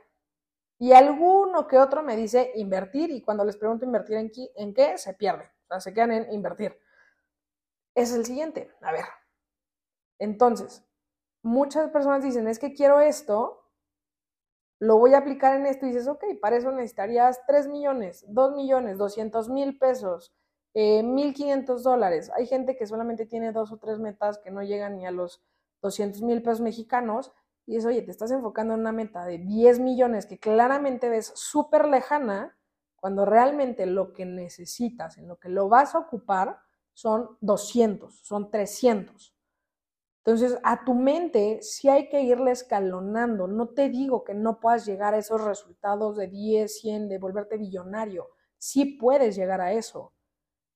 Y 0.78 0.92
alguno 0.92 1.66
que 1.66 1.78
otro 1.78 2.02
me 2.02 2.16
dice 2.16 2.52
invertir 2.54 3.10
y 3.10 3.22
cuando 3.22 3.44
les 3.44 3.56
pregunto 3.56 3.84
invertir 3.84 4.16
en, 4.16 4.30
qué, 4.30 4.50
en 4.54 4.72
qué, 4.72 4.96
se 4.96 5.12
pierden, 5.14 5.46
o 5.46 5.66
sea, 5.68 5.80
se 5.80 5.92
quedan 5.92 6.12
en 6.12 6.32
invertir. 6.32 6.78
Es 7.94 8.14
el 8.14 8.24
siguiente, 8.24 8.72
a 8.80 8.92
ver. 8.92 9.04
Entonces, 10.18 10.82
muchas 11.42 11.90
personas 11.90 12.22
dicen, 12.22 12.48
es 12.48 12.58
que 12.58 12.72
quiero 12.72 13.00
esto, 13.00 13.68
lo 14.78 14.96
voy 14.96 15.12
a 15.12 15.18
aplicar 15.18 15.56
en 15.56 15.66
esto 15.66 15.84
y 15.84 15.90
dices, 15.90 16.08
ok, 16.08 16.24
para 16.40 16.56
eso 16.56 16.72
necesitarías 16.72 17.44
3 17.46 17.68
millones, 17.68 18.24
2 18.28 18.54
millones, 18.54 18.96
200 18.96 19.50
mil 19.50 19.78
pesos, 19.78 20.34
eh, 20.74 21.02
1.500 21.02 21.82
dólares. 21.82 22.30
Hay 22.36 22.46
gente 22.46 22.76
que 22.76 22.86
solamente 22.86 23.26
tiene 23.26 23.52
dos 23.52 23.72
o 23.72 23.78
tres 23.78 23.98
metas 23.98 24.38
que 24.38 24.50
no 24.50 24.62
llegan 24.62 24.96
ni 24.96 25.06
a 25.06 25.10
los 25.10 25.42
200 25.82 26.22
mil 26.22 26.42
pesos 26.42 26.60
mexicanos 26.60 27.32
y 27.66 27.76
es, 27.76 27.86
oye, 27.86 28.02
te 28.02 28.10
estás 28.10 28.30
enfocando 28.30 28.74
en 28.74 28.80
una 28.80 28.92
meta 28.92 29.24
de 29.24 29.38
10 29.38 29.78
millones 29.78 30.26
que 30.26 30.38
claramente 30.38 31.08
ves 31.08 31.32
súper 31.36 31.86
lejana, 31.86 32.56
cuando 32.96 33.24
realmente 33.24 33.86
lo 33.86 34.12
que 34.12 34.26
necesitas, 34.26 35.18
en 35.18 35.28
lo 35.28 35.38
que 35.38 35.48
lo 35.48 35.68
vas 35.68 35.94
a 35.94 36.00
ocupar, 36.00 36.58
son 36.92 37.38
200, 37.40 38.20
son 38.22 38.50
300. 38.50 39.34
Entonces, 40.24 40.58
a 40.64 40.84
tu 40.84 40.94
mente 40.94 41.60
sí 41.62 41.88
hay 41.88 42.08
que 42.08 42.20
irle 42.20 42.50
escalonando. 42.50 43.46
No 43.46 43.68
te 43.68 43.88
digo 43.88 44.22
que 44.22 44.34
no 44.34 44.60
puedas 44.60 44.84
llegar 44.84 45.14
a 45.14 45.18
esos 45.18 45.42
resultados 45.42 46.16
de 46.16 46.26
10, 46.26 46.80
100, 46.80 47.08
de 47.08 47.18
volverte 47.18 47.56
billonario. 47.56 48.28
Sí 48.58 48.84
puedes 48.84 49.34
llegar 49.34 49.62
a 49.62 49.72
eso, 49.72 50.12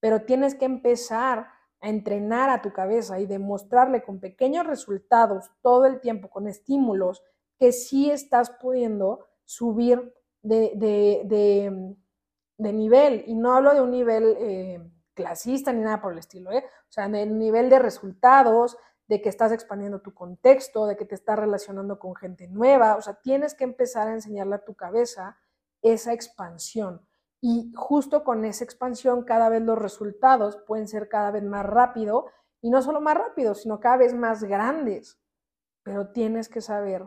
pero 0.04 0.20
tienes 0.20 0.54
que 0.54 0.66
empezar 0.66 1.48
a 1.80 1.88
entrenar 1.88 2.50
a 2.50 2.60
tu 2.60 2.74
cabeza 2.74 3.20
y 3.20 3.24
demostrarle 3.24 4.02
con 4.02 4.20
pequeños 4.20 4.66
resultados 4.66 5.50
todo 5.62 5.86
el 5.86 5.98
tiempo, 5.98 6.28
con 6.28 6.46
estímulos, 6.46 7.22
que 7.58 7.72
sí 7.72 8.10
estás 8.10 8.50
pudiendo 8.50 9.26
subir 9.46 10.12
de, 10.42 10.72
de, 12.58 12.72
nivel. 12.74 13.24
Y 13.26 13.34
no 13.34 13.54
hablo 13.54 13.72
de 13.72 13.80
un 13.80 13.92
nivel 13.92 14.36
eh, 14.38 14.90
clasista 15.14 15.72
ni 15.72 15.80
nada 15.80 16.02
por 16.02 16.12
el 16.12 16.18
estilo, 16.18 16.52
¿eh? 16.52 16.66
o 16.66 16.92
sea, 16.92 17.08
de 17.08 17.24
nivel 17.24 17.70
de 17.70 17.78
resultados, 17.78 18.76
de 19.08 19.22
que 19.22 19.30
estás 19.30 19.52
expandiendo 19.52 20.02
tu 20.02 20.12
contexto, 20.12 20.84
de 20.84 20.98
que 20.98 21.06
te 21.06 21.14
estás 21.14 21.38
relacionando 21.38 21.98
con 21.98 22.14
gente 22.14 22.46
nueva, 22.46 22.96
o 22.96 23.00
sea, 23.00 23.14
tienes 23.22 23.54
que 23.54 23.64
empezar 23.64 24.08
a 24.08 24.12
enseñarle 24.12 24.56
a 24.56 24.64
tu 24.66 24.74
cabeza 24.74 25.38
esa 25.80 26.12
expansión. 26.12 27.08
Y 27.46 27.74
justo 27.74 28.24
con 28.24 28.46
esa 28.46 28.64
expansión 28.64 29.22
cada 29.22 29.50
vez 29.50 29.60
los 29.60 29.78
resultados 29.78 30.56
pueden 30.66 30.88
ser 30.88 31.10
cada 31.10 31.30
vez 31.30 31.42
más 31.42 31.66
rápido 31.66 32.24
y 32.62 32.70
no 32.70 32.80
solo 32.80 33.02
más 33.02 33.18
rápido, 33.18 33.54
sino 33.54 33.80
cada 33.80 33.98
vez 33.98 34.14
más 34.14 34.44
grandes. 34.44 35.20
Pero 35.82 36.10
tienes 36.10 36.48
que 36.48 36.62
saber 36.62 37.04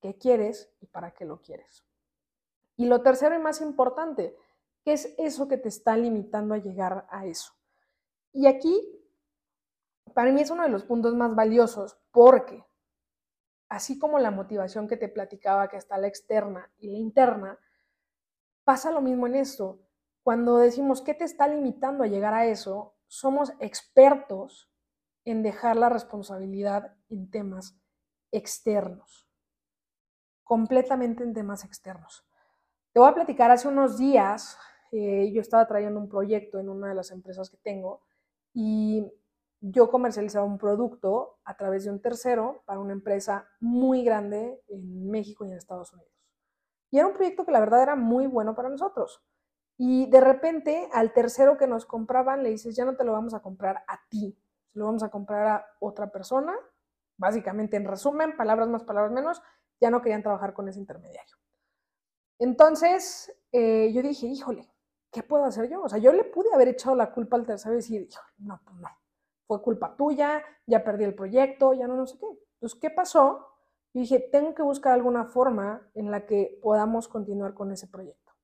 qué 0.00 0.16
quieres 0.16 0.72
y 0.80 0.86
para 0.86 1.10
qué 1.10 1.26
lo 1.26 1.42
quieres. 1.42 1.84
Y 2.78 2.86
lo 2.86 3.02
tercero 3.02 3.34
y 3.34 3.38
más 3.38 3.60
importante, 3.60 4.34
¿qué 4.82 4.94
es 4.94 5.14
eso 5.18 5.46
que 5.46 5.58
te 5.58 5.68
está 5.68 5.94
limitando 5.94 6.54
a 6.54 6.58
llegar 6.58 7.06
a 7.10 7.26
eso? 7.26 7.52
Y 8.32 8.46
aquí, 8.46 8.80
para 10.14 10.32
mí 10.32 10.40
es 10.40 10.50
uno 10.50 10.62
de 10.62 10.70
los 10.70 10.84
puntos 10.84 11.14
más 11.14 11.34
valiosos 11.34 11.98
porque, 12.12 12.64
así 13.68 13.98
como 13.98 14.18
la 14.20 14.30
motivación 14.30 14.88
que 14.88 14.96
te 14.96 15.10
platicaba 15.10 15.68
que 15.68 15.76
está 15.76 15.98
la 15.98 16.06
externa 16.06 16.72
y 16.78 16.88
la 16.92 16.96
interna, 16.96 17.58
Pasa 18.66 18.90
lo 18.90 19.00
mismo 19.00 19.28
en 19.28 19.36
esto. 19.36 19.78
Cuando 20.24 20.58
decimos 20.58 21.00
qué 21.00 21.14
te 21.14 21.22
está 21.22 21.46
limitando 21.46 22.02
a 22.02 22.08
llegar 22.08 22.34
a 22.34 22.46
eso, 22.46 22.96
somos 23.06 23.52
expertos 23.60 24.68
en 25.24 25.44
dejar 25.44 25.76
la 25.76 25.88
responsabilidad 25.88 26.96
en 27.08 27.30
temas 27.30 27.78
externos. 28.32 29.22
completamente 30.42 31.22
en 31.24 31.32
temas 31.32 31.64
externos. 31.64 32.24
Te 32.92 33.00
voy 33.00 33.08
a 33.08 33.14
platicar, 33.14 33.50
hace 33.50 33.68
unos 33.68 33.98
días 33.98 34.56
eh, 34.92 35.32
yo 35.32 35.40
estaba 35.40 35.66
trayendo 35.66 35.98
un 36.00 36.08
proyecto 36.08 36.58
en 36.60 36.68
una 36.68 36.88
de 36.88 36.94
las 36.94 37.10
empresas 37.10 37.50
que 37.50 37.56
tengo 37.56 38.02
y 38.52 39.04
yo 39.60 39.90
comercializaba 39.90 40.44
un 40.44 40.58
producto 40.58 41.38
a 41.44 41.56
través 41.56 41.84
de 41.84 41.90
un 41.90 42.00
tercero 42.00 42.62
para 42.64 42.80
una 42.80 42.92
empresa 42.92 43.48
muy 43.60 44.04
grande 44.04 44.62
en 44.68 45.10
México 45.10 45.44
y 45.44 45.50
en 45.50 45.56
Estados 45.56 45.92
Unidos. 45.92 46.15
Era 46.98 47.08
un 47.08 47.14
proyecto 47.14 47.44
que 47.44 47.52
la 47.52 47.60
verdad 47.60 47.82
era 47.82 47.96
muy 47.96 48.26
bueno 48.26 48.54
para 48.54 48.68
nosotros. 48.68 49.22
Y 49.78 50.08
de 50.10 50.20
repente 50.20 50.88
al 50.92 51.12
tercero 51.12 51.58
que 51.58 51.66
nos 51.66 51.84
compraban 51.84 52.42
le 52.42 52.50
dices, 52.50 52.74
ya 52.74 52.84
no 52.84 52.96
te 52.96 53.04
lo 53.04 53.12
vamos 53.12 53.34
a 53.34 53.40
comprar 53.40 53.84
a 53.86 54.00
ti, 54.08 54.38
lo 54.72 54.86
vamos 54.86 55.02
a 55.02 55.10
comprar 55.10 55.46
a 55.46 55.66
otra 55.80 56.10
persona. 56.10 56.54
Básicamente, 57.18 57.76
en 57.76 57.86
resumen, 57.86 58.36
palabras 58.36 58.68
más, 58.68 58.84
palabras 58.84 59.12
menos, 59.12 59.42
ya 59.80 59.90
no 59.90 60.02
querían 60.02 60.22
trabajar 60.22 60.52
con 60.54 60.68
ese 60.68 60.78
intermediario. 60.78 61.36
Entonces, 62.38 63.34
eh, 63.52 63.90
yo 63.92 64.02
dije, 64.02 64.26
híjole, 64.26 64.68
¿qué 65.10 65.22
puedo 65.22 65.44
hacer 65.44 65.68
yo? 65.70 65.82
O 65.82 65.88
sea, 65.88 65.98
yo 65.98 66.12
le 66.12 66.24
pude 66.24 66.52
haber 66.52 66.68
echado 66.68 66.94
la 66.94 67.12
culpa 67.12 67.36
al 67.36 67.46
tercero 67.46 67.74
y 67.74 67.76
decir, 67.76 68.08
no, 68.38 68.60
pues 68.64 68.76
no, 68.76 68.88
fue 69.46 69.62
culpa 69.62 69.96
tuya, 69.96 70.42
ya 70.66 70.84
perdí 70.84 71.04
el 71.04 71.14
proyecto, 71.14 71.72
ya 71.72 71.86
no, 71.86 71.96
no 71.96 72.06
sé 72.06 72.18
qué. 72.18 72.26
Entonces, 72.54 72.78
¿qué 72.78 72.90
pasó? 72.90 73.55
Y 73.96 74.00
dije, 74.00 74.20
tengo 74.30 74.54
que 74.54 74.62
buscar 74.62 74.92
alguna 74.92 75.24
forma 75.24 75.90
en 75.94 76.10
la 76.10 76.26
que 76.26 76.58
podamos 76.60 77.08
continuar 77.08 77.54
con 77.54 77.72
ese 77.72 77.88
proyecto. 77.88 78.34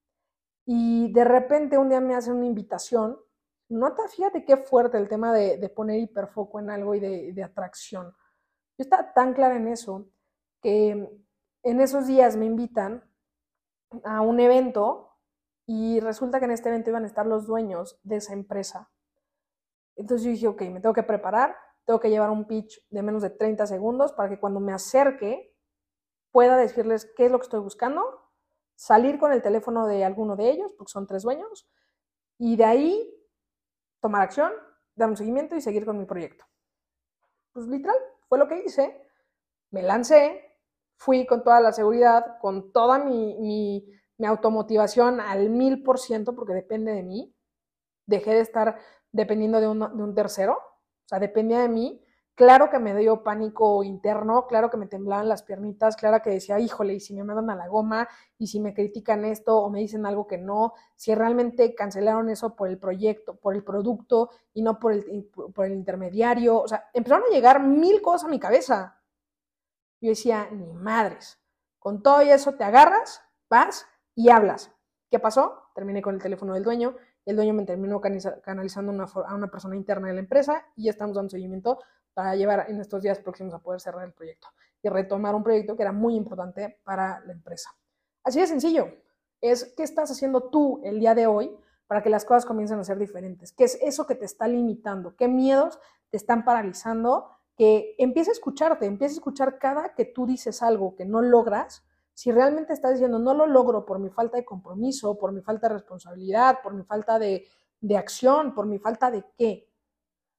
Y 0.65 1.13
de 1.13 1.25
repente 1.25 1.77
un 1.77 1.91
día 1.91 2.01
me 2.01 2.15
hacen 2.15 2.37
una 2.37 2.47
invitación. 2.47 3.19
Nota, 3.69 4.09
fíjate 4.09 4.47
qué 4.47 4.57
fuerte 4.57 4.97
el 4.97 5.11
tema 5.11 5.31
de, 5.35 5.69
poner 5.69 6.01
hiperfoco 6.01 6.59
en 6.59 6.71
algo 6.71 6.95
y 6.95 7.01
de, 7.01 7.35
de 7.35 7.43
atracción. 7.43 8.15
Yo 8.79 8.83
estaba 8.83 9.13
tan 9.13 9.35
clara 9.35 9.57
en 9.57 9.69
eso 9.69 10.09
que 10.63 11.23
en 11.63 11.81
esos 11.83 12.07
días 12.07 12.35
me 12.35 12.47
invitan 12.47 13.05
a 14.05 14.23
un 14.23 14.41
evento 14.41 15.19
y 15.67 16.01
resulta 16.01 16.39
que 16.39 16.47
en 16.47 16.53
este 16.53 16.71
evento 16.71 16.89
iban 16.89 17.05
a 17.05 17.09
estar 17.09 17.27
los 17.27 17.47
dueños 17.47 18.01
de 18.05 18.17
esa 18.17 18.33
empresa. 18.33 18.91
Entonces 19.97 20.25
yo 20.25 20.31
dije, 20.31 20.49
ok, 20.49 20.63
me 20.73 20.81
tengo 20.81 20.95
que 20.95 21.03
preparar, 21.03 21.55
tengo 21.85 22.01
que 22.01 22.11
llevar 22.11 22.31
un 22.31 22.47
pitch 22.47 22.87
de 22.91 23.03
menos 23.03 23.23
de 23.23 23.31
30 23.31 23.67
segundos 23.67 24.13
para 24.13 24.29
que 24.29 24.39
cuando 24.39 24.61
me 24.61 24.73
acerque 24.73 25.55
pueda 26.31 26.57
decirles 26.57 27.13
qué 27.17 27.27
es 27.27 27.33
lo 27.33 27.39
que 27.39 27.45
estoy 27.45 27.61
buscando, 27.61 28.03
salir 28.75 29.19
con 29.19 29.33
el 29.33 29.43
teléfono 29.43 29.87
de 29.87 30.05
alguno 30.05 30.37
de 30.37 30.51
ellos, 30.51 30.73
porque 30.77 30.91
son 30.91 31.07
tres 31.07 31.23
dueños, 31.23 31.69
y 32.39 32.57
de 32.57 32.65
ahí 32.65 33.15
tomar 34.01 34.23
acción, 34.23 34.51
dar 34.95 35.09
un 35.09 35.17
seguimiento 35.17 35.55
y 35.55 35.61
seguir 35.61 35.85
con 35.85 35.99
mi 35.99 36.07
proyecto. 36.07 36.45
Pues 37.53 37.67
literal, 37.67 37.97
fue 38.29 38.39
lo 38.39 38.49
que 38.49 38.65
hice. 38.65 39.07
Me 39.71 39.83
lancé, 39.83 40.59
fui 40.97 41.27
con 41.27 41.45
toda 41.45 41.61
la 41.61 41.73
seguridad, 41.73 42.39
con 42.41 42.73
toda 42.73 42.99
mi, 42.99 43.37
mi, 43.39 43.87
mi 44.17 44.27
automotivación 44.27 45.21
al 45.21 45.51
mil 45.51 45.83
por 45.83 45.99
ciento, 45.99 46.35
porque 46.35 46.55
depende 46.55 46.93
de 46.93 47.03
mí. 47.03 47.37
Dejé 48.07 48.35
de 48.35 48.41
estar 48.41 48.79
dependiendo 49.13 49.61
de 49.61 49.69
un, 49.69 49.79
de 49.79 50.03
un 50.03 50.15
tercero, 50.15 50.59
sea, 51.13 51.19
dependía 51.19 51.61
de 51.61 51.69
mí. 51.69 52.03
Claro 52.35 52.71
que 52.71 52.79
me 52.79 52.97
dio 52.97 53.23
pánico 53.23 53.85
interno, 53.85 54.47
claro 54.47 54.71
que 54.71 54.79
me 54.79 54.87
temblaban 54.87 55.29
las 55.29 55.43
piernitas, 55.43 55.97
claro 55.97 56.23
que 56.23 56.31
decía, 56.31 56.59
híjole, 56.59 56.95
y 56.95 57.01
si 57.01 57.13
me 57.13 57.25
mandan 57.25 57.51
a 57.51 57.57
la 57.57 57.69
goma, 57.69 58.09
y 58.39 58.47
si 58.47 58.59
me 58.59 58.73
critican 58.73 59.27
esto 59.27 59.59
o 59.59 59.69
me 59.69 59.81
dicen 59.81 60.07
algo 60.07 60.27
que 60.27 60.39
no, 60.39 60.73
si 60.97 61.15
realmente 61.15 61.75
cancelaron 61.75 62.31
eso 62.31 62.57
por 62.57 62.69
el 62.71 62.79
proyecto, 62.79 63.37
por 63.37 63.55
el 63.55 63.63
producto 63.63 64.31
y 64.55 64.63
no 64.63 64.79
por 64.79 64.95
el, 64.95 65.31
por 65.55 65.67
el 65.67 65.75
intermediario, 65.75 66.59
o 66.63 66.67
sea, 66.67 66.89
empezaron 66.95 67.27
a 67.29 67.35
llegar 67.35 67.63
mil 67.63 68.01
cosas 68.01 68.29
a 68.29 68.31
mi 68.31 68.41
cabeza. 68.41 68.99
Yo 70.01 70.09
decía, 70.09 70.49
ni 70.51 70.73
madres, 70.73 71.39
con 71.79 72.03
todo 72.03 72.21
eso 72.21 72.55
te 72.55 72.65
agarras, 72.65 73.23
vas 73.51 73.87
y 74.15 74.31
hablas. 74.31 74.73
¿Qué 75.11 75.19
pasó? 75.19 75.65
Terminé 75.75 76.01
con 76.01 76.15
el 76.15 76.23
teléfono 76.23 76.55
del 76.55 76.65
dueño, 76.65 76.97
el 77.25 77.37
dueño 77.37 77.55
me 77.55 77.65
terminó 77.65 78.01
canalizando 78.01 78.93
a 79.27 79.35
una 79.35 79.49
persona 79.49 79.77
interna 79.77 80.09
de 80.09 80.15
la 80.15 80.21
empresa 80.21 80.67
y 80.77 80.89
estamos 80.89 81.17
dando 81.17 81.31
seguimiento 81.31 81.79
para 82.15 82.35
llevar 82.37 82.67
en 82.69 82.81
estos 82.81 83.03
días 83.03 83.19
próximos 83.21 83.55
a 83.55 83.61
poder 83.61 83.81
cerrar 83.81 84.05
el 84.05 84.13
proyecto 84.13 84.49
y 84.83 84.89
retomar 84.89 85.35
un 85.35 85.43
proyecto 85.43 85.77
que 85.77 85.83
era 85.83 85.93
muy 85.93 86.15
importante 86.15 86.81
para 86.85 87.21
la 87.21 87.33
empresa. 87.33 87.71
Así 88.25 88.41
de 88.41 88.47
sencillo. 88.47 88.89
Es 89.41 89.73
qué 89.77 89.83
estás 89.83 90.11
haciendo 90.11 90.51
tú 90.51 90.81
el 90.85 91.01
día 91.01 91.15
de 91.15 91.27
hoy 91.27 91.57
para 91.87 92.03
que 92.03 92.11
las 92.11 92.25
cosas 92.25 92.45
comiencen 92.45 92.79
a 92.79 92.85
ser 92.85 92.99
diferentes. 92.99 93.53
¿Qué 93.53 93.65
es 93.65 93.79
eso 93.83 94.07
que 94.07 94.15
te 94.15 94.25
está 94.25 94.47
limitando? 94.47 95.17
¿Qué 95.17 95.29
miedos 95.29 95.79
te 96.11 96.17
están 96.17 96.45
paralizando? 96.45 97.29
Que 97.57 97.95
empiece 97.99 98.31
a 98.31 98.33
escucharte, 98.33 98.87
empiece 98.87 99.15
a 99.15 99.19
escuchar 99.19 99.59
cada 99.59 99.95
que 99.95 100.05
tú 100.05 100.27
dices 100.27 100.63
algo 100.63 100.95
que 100.97 101.05
no 101.05 101.23
logras 101.23 101.85
si 102.15 102.31
realmente 102.31 102.73
estás 102.73 102.93
diciendo, 102.93 103.19
no 103.19 103.35
lo 103.35 103.47
logro 103.47 103.85
por 103.85 103.99
mi 103.99 104.11
falta 104.11 104.37
de 104.37 104.45
compromiso, 104.45 105.19
por 105.19 105.33
mi 105.33 105.41
falta 105.41 105.69
de 105.69 105.75
responsabilidad, 105.75 106.59
por 106.63 106.75
mi 106.75 106.85
falta 106.85 107.19
de, 107.19 107.47
de 107.81 107.97
acción, 107.97 108.55
por 108.55 108.67
mi 108.67 108.79
falta 108.79 109.11
de 109.11 109.25
qué. 109.37 109.69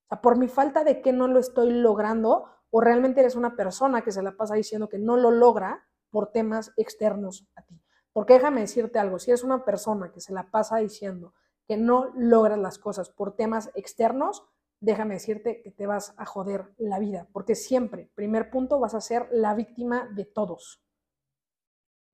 O 0.04 0.08
sea, 0.08 0.20
por 0.20 0.38
mi 0.38 0.48
falta 0.48 0.84
de 0.84 1.00
qué 1.02 1.12
no 1.12 1.28
lo 1.28 1.40
estoy 1.40 1.72
logrando, 1.72 2.46
o 2.70 2.80
realmente 2.80 3.20
eres 3.20 3.36
una 3.36 3.56
persona 3.56 4.02
que 4.02 4.12
se 4.12 4.22
la 4.22 4.36
pasa 4.36 4.54
diciendo 4.54 4.88
que 4.88 4.98
no 4.98 5.16
lo 5.16 5.30
logra 5.30 5.86
por 6.10 6.32
temas 6.32 6.72
externos 6.76 7.48
a 7.56 7.62
ti. 7.62 7.80
Porque 8.12 8.34
déjame 8.34 8.60
decirte 8.60 8.98
algo, 8.98 9.18
si 9.18 9.30
eres 9.30 9.42
una 9.42 9.64
persona 9.64 10.12
que 10.12 10.20
se 10.20 10.32
la 10.32 10.50
pasa 10.50 10.76
diciendo 10.76 11.34
que 11.66 11.76
no 11.76 12.12
logras 12.14 12.58
las 12.58 12.78
cosas 12.78 13.10
por 13.10 13.34
temas 13.34 13.70
externos, 13.74 14.44
déjame 14.80 15.14
decirte 15.14 15.62
que 15.62 15.70
te 15.70 15.86
vas 15.86 16.14
a 16.16 16.26
joder 16.26 16.72
la 16.76 16.98
vida, 16.98 17.26
porque 17.32 17.54
siempre, 17.54 18.10
primer 18.14 18.50
punto, 18.50 18.78
vas 18.78 18.94
a 18.94 19.00
ser 19.00 19.28
la 19.32 19.54
víctima 19.54 20.08
de 20.14 20.26
todos. 20.26 20.83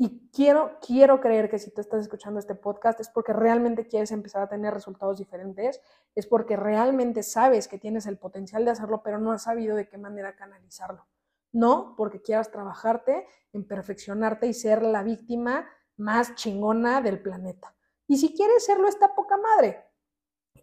Y 0.02 0.30
quiero, 0.30 0.78
quiero 0.80 1.20
creer 1.20 1.50
que 1.50 1.58
si 1.58 1.70
tú 1.70 1.82
estás 1.82 2.00
escuchando 2.00 2.40
este 2.40 2.54
podcast 2.54 2.98
es 3.00 3.10
porque 3.10 3.34
realmente 3.34 3.86
quieres 3.86 4.12
empezar 4.12 4.40
a 4.40 4.48
tener 4.48 4.72
resultados 4.72 5.18
diferentes, 5.18 5.78
es 6.14 6.26
porque 6.26 6.56
realmente 6.56 7.22
sabes 7.22 7.68
que 7.68 7.78
tienes 7.78 8.06
el 8.06 8.16
potencial 8.16 8.64
de 8.64 8.70
hacerlo, 8.70 9.02
pero 9.02 9.18
no 9.18 9.30
has 9.30 9.42
sabido 9.42 9.76
de 9.76 9.90
qué 9.90 9.98
manera 9.98 10.34
canalizarlo. 10.36 11.06
No 11.52 11.96
porque 11.98 12.22
quieras 12.22 12.50
trabajarte 12.50 13.26
en 13.52 13.68
perfeccionarte 13.68 14.46
y 14.46 14.54
ser 14.54 14.82
la 14.82 15.02
víctima 15.02 15.68
más 15.98 16.34
chingona 16.34 17.02
del 17.02 17.20
planeta. 17.20 17.76
Y 18.06 18.16
si 18.16 18.34
quieres 18.34 18.64
serlo, 18.64 18.88
está 18.88 19.14
poca 19.14 19.36
madre. 19.36 19.84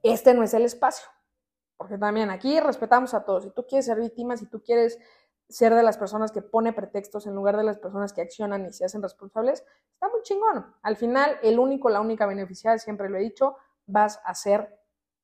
Este 0.01 0.33
no 0.33 0.41
es 0.41 0.55
el 0.55 0.65
espacio. 0.65 1.07
Porque 1.77 1.99
también 1.99 2.31
aquí 2.31 2.59
respetamos 2.59 3.13
a 3.13 3.23
todos. 3.23 3.43
Si 3.43 3.51
tú 3.51 3.67
quieres 3.67 3.85
ser 3.85 3.99
víctima, 3.99 4.35
si 4.35 4.47
tú 4.47 4.63
quieres 4.63 4.97
ser 5.49 5.73
de 5.73 5.83
las 5.83 5.97
personas 5.97 6.31
que 6.31 6.41
pone 6.41 6.73
pretextos 6.73 7.25
en 7.25 7.35
lugar 7.35 7.57
de 7.57 7.63
las 7.63 7.77
personas 7.77 8.13
que 8.13 8.21
accionan 8.21 8.65
y 8.65 8.73
se 8.73 8.85
hacen 8.85 9.01
responsables, 9.01 9.63
está 9.93 10.09
muy 10.09 10.21
chingón. 10.23 10.65
Al 10.81 10.97
final, 10.97 11.37
el 11.41 11.59
único, 11.59 11.89
la 11.89 12.01
única 12.01 12.25
beneficiada, 12.25 12.77
siempre 12.77 13.09
lo 13.09 13.17
he 13.17 13.21
dicho, 13.21 13.55
vas 13.85 14.19
a 14.25 14.35
ser 14.35 14.77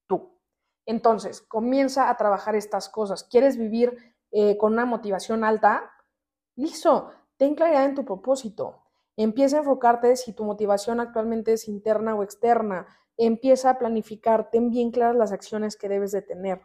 tú. 0.08 0.40
Entonces, 0.86 1.42
comienza 1.42 2.10
a 2.10 2.18
trabajar 2.18 2.56
estas 2.56 2.90
cosas. 2.90 3.24
¿Quieres 3.26 3.58
vivir 3.58 4.16
eh, 4.32 4.58
con 4.58 4.74
una 4.74 4.86
motivación 4.86 5.44
alta? 5.44 5.92
Listo, 6.56 7.12
ten 7.38 7.56
claridad 7.56 7.86
en 7.86 7.96
tu 7.96 8.06
propósito. 8.06 8.84
Empieza 9.16 9.58
a 9.58 9.60
enfocarte 9.60 10.16
si 10.16 10.34
tu 10.34 10.44
motivación 10.44 11.00
actualmente 11.00 11.54
es 11.54 11.68
interna 11.68 12.16
o 12.16 12.24
externa. 12.24 12.88
Empieza 13.18 13.72
a 13.72 13.78
planificar, 13.78 14.50
ten 14.50 14.72
bien 14.72 14.92
claras 14.92 15.16
las 15.16 15.32
acciones 15.32 15.76
que 15.76 15.90
debes 15.90 16.12
de 16.12 16.22
tener. 16.22 16.62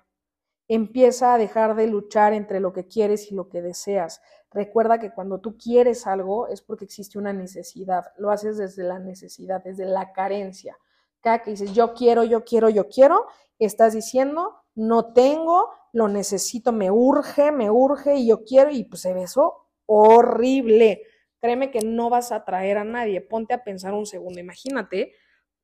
Empieza 0.69 1.35
a 1.35 1.39
dejar 1.39 1.75
de 1.75 1.87
luchar 1.87 2.33
entre 2.35 2.61
lo 2.61 2.73
que 2.73 2.87
quieres 2.87 3.33
y 3.33 3.35
lo 3.35 3.49
que 3.49 3.63
deseas. 3.63 4.21
Recuerda 4.51 4.99
que 4.99 5.11
cuando 5.11 5.41
tú 5.41 5.57
quieres 5.57 6.07
algo 6.07 6.47
es 6.49 6.63
porque 6.63 6.85
existe 6.85 7.19
una 7.19 7.33
necesidad. 7.33 8.13
Lo 8.19 8.31
haces 8.31 8.59
desde 8.59 8.85
la 8.85 8.99
necesidad, 8.99 9.63
desde 9.65 9.87
la 9.87 10.13
carencia. 10.13 10.79
Cada 11.21 11.43
que 11.43 11.53
dices 11.53 11.73
yo 11.73 11.95
quiero, 11.95 12.23
yo 12.23 12.45
quiero, 12.45 12.69
yo 12.69 12.89
quiero, 12.89 13.27
estás 13.59 13.95
diciendo 13.95 14.63
no 14.79 15.13
tengo, 15.13 15.71
lo 15.93 16.07
necesito, 16.07 16.71
me 16.71 16.91
urge, 16.91 17.51
me 17.51 17.69
urge 17.69 18.15
y 18.15 18.29
yo 18.29 18.45
quiero 18.45 18.71
y 18.71 18.85
pues 18.85 19.03
se 19.03 19.13
besó 19.13 19.67
horrible. 19.87 21.03
Créeme 21.41 21.73
que 21.73 21.81
no 21.81 22.11
vas 22.11 22.31
a 22.31 22.37
atraer 22.37 22.79
a 22.79 22.85
nadie. 22.85 23.21
Ponte 23.21 23.55
a 23.55 23.65
pensar 23.65 23.93
un 23.93 24.07
segundo. 24.07 24.39
Imagínate 24.39 25.15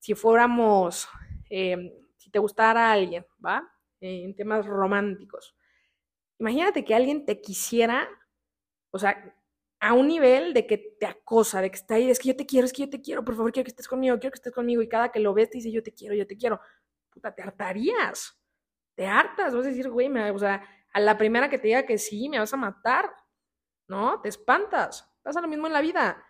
si 0.01 0.15
fuéramos, 0.15 1.07
eh, 1.49 1.95
si 2.17 2.31
te 2.31 2.41
gustara 2.41 2.91
alguien, 2.91 3.25
¿va? 3.45 3.63
En 4.05 4.35
temas 4.35 4.67
románticos. 4.67 5.57
Imagínate 6.39 6.85
que 6.85 6.95
alguien 6.95 7.25
te 7.25 7.41
quisiera, 7.41 8.09
o 8.91 8.99
sea, 8.99 9.35
a 9.81 9.93
un 9.93 10.09
nivel 10.09 10.55
de 10.55 10.67
que 10.67 10.79
te 10.79 11.07
acosa, 11.07 11.61
de 11.61 11.71
que 11.71 11.77
está 11.77 11.95
ahí, 11.97 12.11
es 12.11 12.19
que 12.19 12.29
yo 12.29 12.37
te 12.37 12.47
quiero, 12.47 12.67
es 12.67 12.73
que 12.73 12.83
yo 12.83 12.91
te 12.91 13.01
quiero, 13.01 13.25
por 13.25 13.37
favor, 13.37 13.53
quiero 13.53 13.65
que 13.65 13.71
estés 13.71 13.89
conmigo, 13.89 14.19
quiero 14.19 14.33
que 14.33 14.39
estés 14.39 14.53
conmigo, 14.53 14.83
y 14.83 14.89
cada 14.89 15.11
que 15.11 15.21
lo 15.21 15.35
ves 15.35 15.51
te 15.51 15.59
dice 15.59 15.71
yo 15.71 15.83
te 15.83 15.93
quiero, 15.93 16.15
yo 16.15 16.27
te 16.27 16.37
quiero. 16.37 16.61
Puta, 17.11 17.35
te 17.35 17.43
hartarías, 17.43 18.41
te 18.95 19.07
hartas, 19.07 19.55
vas 19.55 19.67
a 19.67 19.69
decir, 19.69 19.89
güey, 19.91 20.09
o 20.09 20.39
sea, 20.39 20.67
a 20.93 21.01
la 21.01 21.19
primera 21.19 21.51
que 21.51 21.59
te 21.59 21.69
diga 21.69 21.85
que 21.85 21.99
sí, 21.99 22.29
me 22.29 22.39
vas 22.39 22.53
a 22.55 22.57
matar, 22.57 23.11
¿no? 23.89 24.21
Te 24.21 24.29
espantas, 24.29 25.13
pasa 25.23 25.41
lo 25.41 25.49
mismo 25.49 25.67
en 25.67 25.73
la 25.73 25.81
vida. 25.81 26.25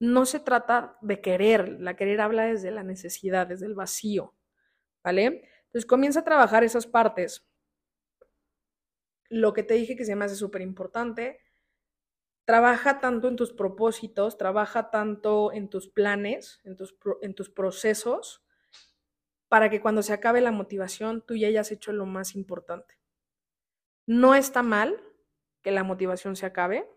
No 0.00 0.26
se 0.26 0.40
trata 0.40 0.96
de 1.00 1.20
querer, 1.20 1.80
la 1.80 1.96
querer 1.96 2.20
habla 2.20 2.44
desde 2.44 2.70
la 2.70 2.82
necesidad, 2.82 3.46
desde 3.46 3.66
el 3.66 3.74
vacío, 3.74 4.34
¿vale? 5.02 5.48
Entonces 5.68 5.86
comienza 5.86 6.20
a 6.20 6.24
trabajar 6.24 6.64
esas 6.64 6.86
partes. 6.86 7.46
Lo 9.28 9.52
que 9.52 9.62
te 9.62 9.74
dije 9.74 9.96
que 9.96 10.04
se 10.04 10.16
me 10.16 10.24
hace 10.24 10.36
súper 10.36 10.62
importante, 10.62 11.40
trabaja 12.46 12.98
tanto 13.00 13.28
en 13.28 13.36
tus 13.36 13.52
propósitos, 13.52 14.38
trabaja 14.38 14.90
tanto 14.90 15.52
en 15.52 15.68
tus 15.68 15.88
planes, 15.88 16.60
en 16.64 16.76
tus, 16.76 16.96
en 17.20 17.34
tus 17.34 17.50
procesos, 17.50 18.42
para 19.48 19.68
que 19.68 19.82
cuando 19.82 20.02
se 20.02 20.14
acabe 20.14 20.40
la 20.40 20.52
motivación 20.52 21.22
tú 21.26 21.36
ya 21.36 21.48
hayas 21.48 21.70
hecho 21.72 21.92
lo 21.92 22.06
más 22.06 22.34
importante. 22.34 22.98
No 24.06 24.34
está 24.34 24.62
mal 24.62 24.98
que 25.60 25.70
la 25.70 25.84
motivación 25.84 26.36
se 26.36 26.46
acabe, 26.46 26.88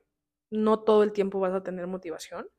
no 0.49 0.79
todo 0.79 1.03
el 1.03 1.11
tiempo 1.11 1.41
vas 1.41 1.53
a 1.53 1.63
tener 1.63 1.87
motivación. 1.87 2.49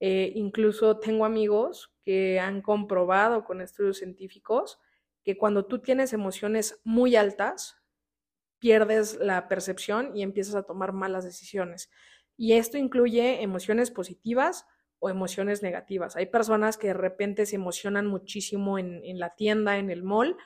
Eh, 0.00 0.32
incluso 0.34 0.98
tengo 0.98 1.24
amigos 1.24 1.94
que 2.04 2.40
han 2.40 2.60
comprobado 2.60 3.44
con 3.44 3.60
estudios 3.60 3.98
científicos 3.98 4.80
que 5.26 5.36
cuando 5.36 5.66
tú 5.66 5.80
tienes 5.80 6.12
emociones 6.12 6.80
muy 6.84 7.16
altas, 7.16 7.82
pierdes 8.60 9.18
la 9.18 9.48
percepción 9.48 10.16
y 10.16 10.22
empiezas 10.22 10.54
a 10.54 10.62
tomar 10.62 10.92
malas 10.92 11.24
decisiones. 11.24 11.90
Y 12.36 12.52
esto 12.52 12.78
incluye 12.78 13.42
emociones 13.42 13.90
positivas 13.90 14.66
o 15.00 15.10
emociones 15.10 15.64
negativas. 15.64 16.14
Hay 16.14 16.26
personas 16.26 16.78
que 16.78 16.86
de 16.86 16.94
repente 16.94 17.44
se 17.44 17.56
emocionan 17.56 18.06
muchísimo 18.06 18.78
en, 18.78 19.18
la 19.18 19.34
tienda, 19.34 19.78
en 19.78 19.90
el 19.90 20.04
mall, 20.04 20.36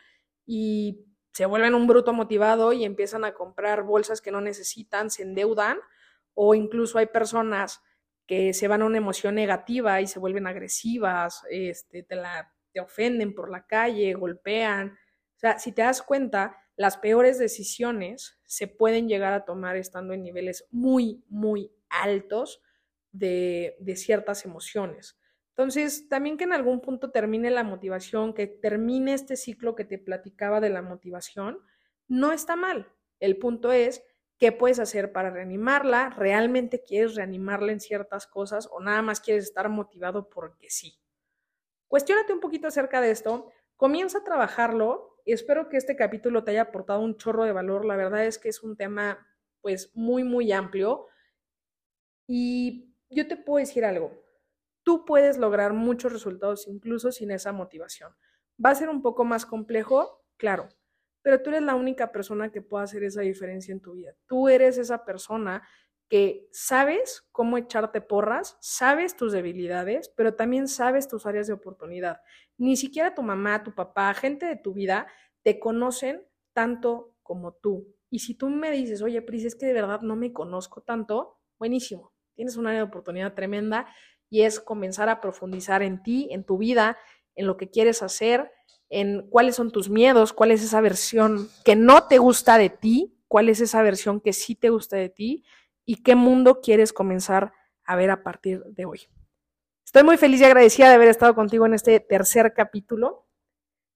y 0.46 1.04
se 1.34 1.44
vuelven 1.44 1.74
un 1.74 1.86
bruto 1.86 2.14
motivado 2.14 2.72
y 2.72 2.84
empiezan 2.84 3.26
a 3.26 3.34
comprar 3.34 3.82
bolsas 3.82 4.22
que 4.22 4.32
no 4.32 4.40
necesitan, 4.40 5.10
se 5.10 5.24
endeudan, 5.24 5.78
o 6.32 6.54
incluso 6.54 6.96
hay 6.96 7.06
personas 7.06 7.82
que 8.26 8.54
se 8.54 8.66
van 8.66 8.80
a 8.80 8.86
una 8.86 8.96
emoción 8.96 9.34
negativa 9.34 10.00
y 10.00 10.06
se 10.06 10.18
vuelven 10.18 10.46
agresivas, 10.46 11.44
este, 11.50 12.02
te, 12.02 12.16
la, 12.16 12.50
te 12.72 12.80
ofenden 12.80 13.34
por 13.34 13.50
la 13.50 13.66
calle, 13.66 14.14
golpean. 14.14 14.88
O 15.36 15.38
sea, 15.38 15.58
si 15.58 15.72
te 15.72 15.82
das 15.82 16.02
cuenta, 16.02 16.56
las 16.76 16.96
peores 16.96 17.38
decisiones 17.38 18.40
se 18.46 18.66
pueden 18.66 19.06
llegar 19.06 19.34
a 19.34 19.44
tomar 19.44 19.76
estando 19.76 20.14
en 20.14 20.22
niveles 20.22 20.66
muy, 20.70 21.22
muy 21.28 21.70
altos 21.90 22.62
de, 23.12 23.76
ciertas 23.96 24.44
emociones. 24.44 25.18
Entonces, 25.50 26.08
también 26.08 26.38
que 26.38 26.44
en 26.44 26.54
algún 26.54 26.80
punto 26.80 27.10
termine 27.10 27.50
la 27.50 27.64
motivación, 27.64 28.32
que 28.32 28.46
termine 28.46 29.12
este 29.12 29.36
ciclo 29.36 29.74
que 29.74 29.84
te 29.84 29.98
platicaba 29.98 30.60
de 30.60 30.70
la 30.70 30.80
motivación, 30.80 31.58
no 32.08 32.32
está 32.32 32.56
mal. 32.56 32.90
El 33.18 33.36
punto 33.36 33.72
es, 33.72 34.02
¿qué 34.38 34.52
puedes 34.52 34.78
hacer 34.78 35.12
para 35.12 35.28
reanimarla? 35.28 36.08
¿Realmente 36.10 36.82
quieres 36.82 37.14
reanimarla 37.14 37.72
en 37.72 37.80
ciertas 37.80 38.26
cosas 38.26 38.68
o 38.72 38.80
nada 38.80 39.02
más 39.02 39.20
quieres 39.20 39.44
estar 39.44 39.68
motivado 39.68 40.30
porque 40.30 40.70
sí? 40.70 40.98
Cuestiónate 41.90 42.32
un 42.32 42.40
poquito 42.40 42.68
acerca 42.68 43.02
de 43.02 43.10
esto, 43.10 43.50
comienza 43.76 44.18
a 44.18 44.24
trabajarlo 44.24 45.10
espero 45.32 45.68
que 45.68 45.76
este 45.76 45.96
capítulo 45.96 46.44
te 46.44 46.52
haya 46.52 46.62
aportado 46.62 47.00
un 47.00 47.16
chorro 47.16 47.44
de 47.44 47.52
valor. 47.52 47.84
La 47.84 47.96
verdad 47.96 48.24
es 48.24 48.38
que 48.38 48.48
es 48.48 48.62
un 48.62 48.76
tema 48.76 49.26
pues 49.60 49.90
muy, 49.94 50.24
muy 50.24 50.52
amplio 50.52 51.06
y 52.26 52.94
yo 53.10 53.26
te 53.26 53.36
puedo 53.36 53.58
decir 53.58 53.84
algo, 53.84 54.22
tú 54.82 55.04
puedes 55.04 55.36
lograr 55.36 55.72
muchos 55.72 56.12
resultados 56.12 56.66
incluso 56.68 57.12
sin 57.12 57.30
esa 57.30 57.52
motivación. 57.52 58.14
¿Va 58.64 58.70
a 58.70 58.74
ser 58.74 58.88
un 58.88 59.02
poco 59.02 59.24
más 59.24 59.44
complejo? 59.44 60.24
Claro, 60.36 60.68
pero 61.22 61.42
tú 61.42 61.50
eres 61.50 61.62
la 61.62 61.74
única 61.74 62.12
persona 62.12 62.50
que 62.50 62.62
puede 62.62 62.84
hacer 62.84 63.02
esa 63.04 63.20
diferencia 63.20 63.72
en 63.72 63.80
tu 63.80 63.94
vida. 63.94 64.14
Tú 64.26 64.48
eres 64.48 64.78
esa 64.78 65.04
persona 65.04 65.66
que 66.10 66.46
sabes 66.52 67.26
cómo 67.32 67.56
echarte 67.56 68.02
porras, 68.02 68.58
sabes 68.60 69.16
tus 69.16 69.32
debilidades, 69.32 70.12
pero 70.14 70.34
también 70.34 70.68
sabes 70.68 71.08
tus 71.08 71.24
áreas 71.24 71.46
de 71.46 71.54
oportunidad. 71.54 72.20
Ni 72.58 72.76
siquiera 72.76 73.14
tu 73.14 73.22
mamá, 73.22 73.62
tu 73.62 73.74
papá, 73.74 74.12
gente 74.12 74.44
de 74.44 74.56
tu 74.56 74.74
vida 74.74 75.06
te 75.42 75.58
conocen 75.58 76.22
tanto 76.52 77.14
como 77.22 77.54
tú. 77.54 77.94
Y 78.10 78.18
si 78.18 78.34
tú 78.34 78.50
me 78.50 78.70
dices, 78.70 79.00
oye, 79.00 79.22
Pris, 79.22 79.46
es 79.46 79.54
que 79.54 79.64
de 79.64 79.72
verdad 79.72 80.02
no 80.02 80.16
me 80.16 80.34
conozco 80.34 80.82
tanto, 80.82 81.38
buenísimo 81.58 82.12
tienes 82.40 82.56
una 82.56 82.70
área 82.70 82.80
de 82.80 82.88
oportunidad 82.88 83.34
tremenda 83.34 83.86
y 84.30 84.44
es 84.44 84.60
comenzar 84.60 85.10
a 85.10 85.20
profundizar 85.20 85.82
en 85.82 86.02
ti, 86.02 86.28
en 86.30 86.42
tu 86.42 86.56
vida, 86.56 86.96
en 87.34 87.46
lo 87.46 87.58
que 87.58 87.68
quieres 87.68 88.02
hacer, 88.02 88.50
en 88.88 89.28
cuáles 89.28 89.56
son 89.56 89.70
tus 89.70 89.90
miedos, 89.90 90.32
cuál 90.32 90.50
es 90.50 90.62
esa 90.62 90.80
versión 90.80 91.50
que 91.66 91.76
no 91.76 92.06
te 92.06 92.16
gusta 92.16 92.56
de 92.56 92.70
ti, 92.70 93.14
cuál 93.28 93.50
es 93.50 93.60
esa 93.60 93.82
versión 93.82 94.22
que 94.22 94.32
sí 94.32 94.54
te 94.54 94.70
gusta 94.70 94.96
de 94.96 95.10
ti 95.10 95.44
y 95.84 96.02
qué 96.02 96.14
mundo 96.14 96.60
quieres 96.60 96.92
comenzar 96.92 97.52
a 97.84 97.96
ver 97.96 98.10
a 98.10 98.22
partir 98.22 98.62
de 98.64 98.84
hoy. 98.84 99.08
Estoy 99.84 100.04
muy 100.04 100.16
feliz 100.16 100.40
y 100.40 100.44
agradecida 100.44 100.88
de 100.88 100.94
haber 100.94 101.08
estado 101.08 101.34
contigo 101.34 101.66
en 101.66 101.74
este 101.74 101.98
tercer 101.98 102.52
capítulo. 102.54 103.26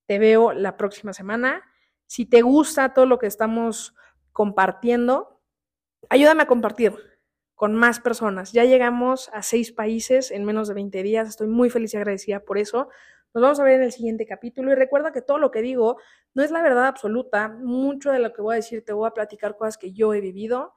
Te 0.06 0.18
veo 0.18 0.52
la 0.52 0.76
próxima 0.76 1.12
semana. 1.12 1.62
Si 2.06 2.26
te 2.26 2.42
gusta 2.42 2.92
todo 2.92 3.06
lo 3.06 3.18
que 3.18 3.26
estamos 3.26 3.94
compartiendo, 4.32 5.40
ayúdame 6.10 6.42
a 6.42 6.46
compartir 6.46 6.94
con 7.54 7.74
más 7.74 8.00
personas. 8.00 8.52
Ya 8.52 8.64
llegamos 8.64 9.30
a 9.32 9.42
seis 9.42 9.72
países 9.72 10.30
en 10.30 10.44
menos 10.44 10.68
de 10.68 10.74
20 10.74 11.02
días. 11.02 11.28
Estoy 11.28 11.46
muy 11.46 11.70
feliz 11.70 11.94
y 11.94 11.96
agradecida 11.96 12.40
por 12.40 12.58
eso. 12.58 12.88
Nos 13.32 13.42
vamos 13.42 13.60
a 13.60 13.64
ver 13.64 13.74
en 13.74 13.82
el 13.82 13.92
siguiente 13.92 14.26
capítulo 14.26 14.72
y 14.72 14.74
recuerda 14.74 15.12
que 15.12 15.22
todo 15.22 15.38
lo 15.38 15.50
que 15.50 15.62
digo 15.62 15.96
no 16.34 16.42
es 16.42 16.50
la 16.50 16.62
verdad 16.62 16.86
absoluta. 16.86 17.48
Mucho 17.48 18.10
de 18.10 18.18
lo 18.18 18.32
que 18.32 18.42
voy 18.42 18.54
a 18.54 18.56
decir 18.56 18.84
te 18.84 18.92
voy 18.92 19.08
a 19.08 19.12
platicar 19.12 19.56
cosas 19.56 19.78
que 19.78 19.92
yo 19.92 20.14
he 20.14 20.20
vivido, 20.20 20.74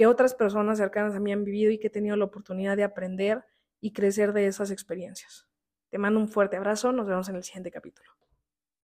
que 0.00 0.06
otras 0.06 0.34
personas 0.34 0.78
cercanas 0.78 1.14
a 1.14 1.20
mí 1.20 1.30
han 1.30 1.44
vivido 1.44 1.70
y 1.70 1.78
que 1.78 1.88
he 1.88 1.90
tenido 1.90 2.16
la 2.16 2.24
oportunidad 2.24 2.74
de 2.74 2.84
aprender 2.84 3.44
y 3.82 3.92
crecer 3.92 4.32
de 4.32 4.46
esas 4.46 4.70
experiencias. 4.70 5.46
Te 5.90 5.98
mando 5.98 6.18
un 6.18 6.30
fuerte 6.30 6.56
abrazo. 6.56 6.90
Nos 6.90 7.06
vemos 7.06 7.28
en 7.28 7.36
el 7.36 7.44
siguiente 7.44 7.70
capítulo. 7.70 8.10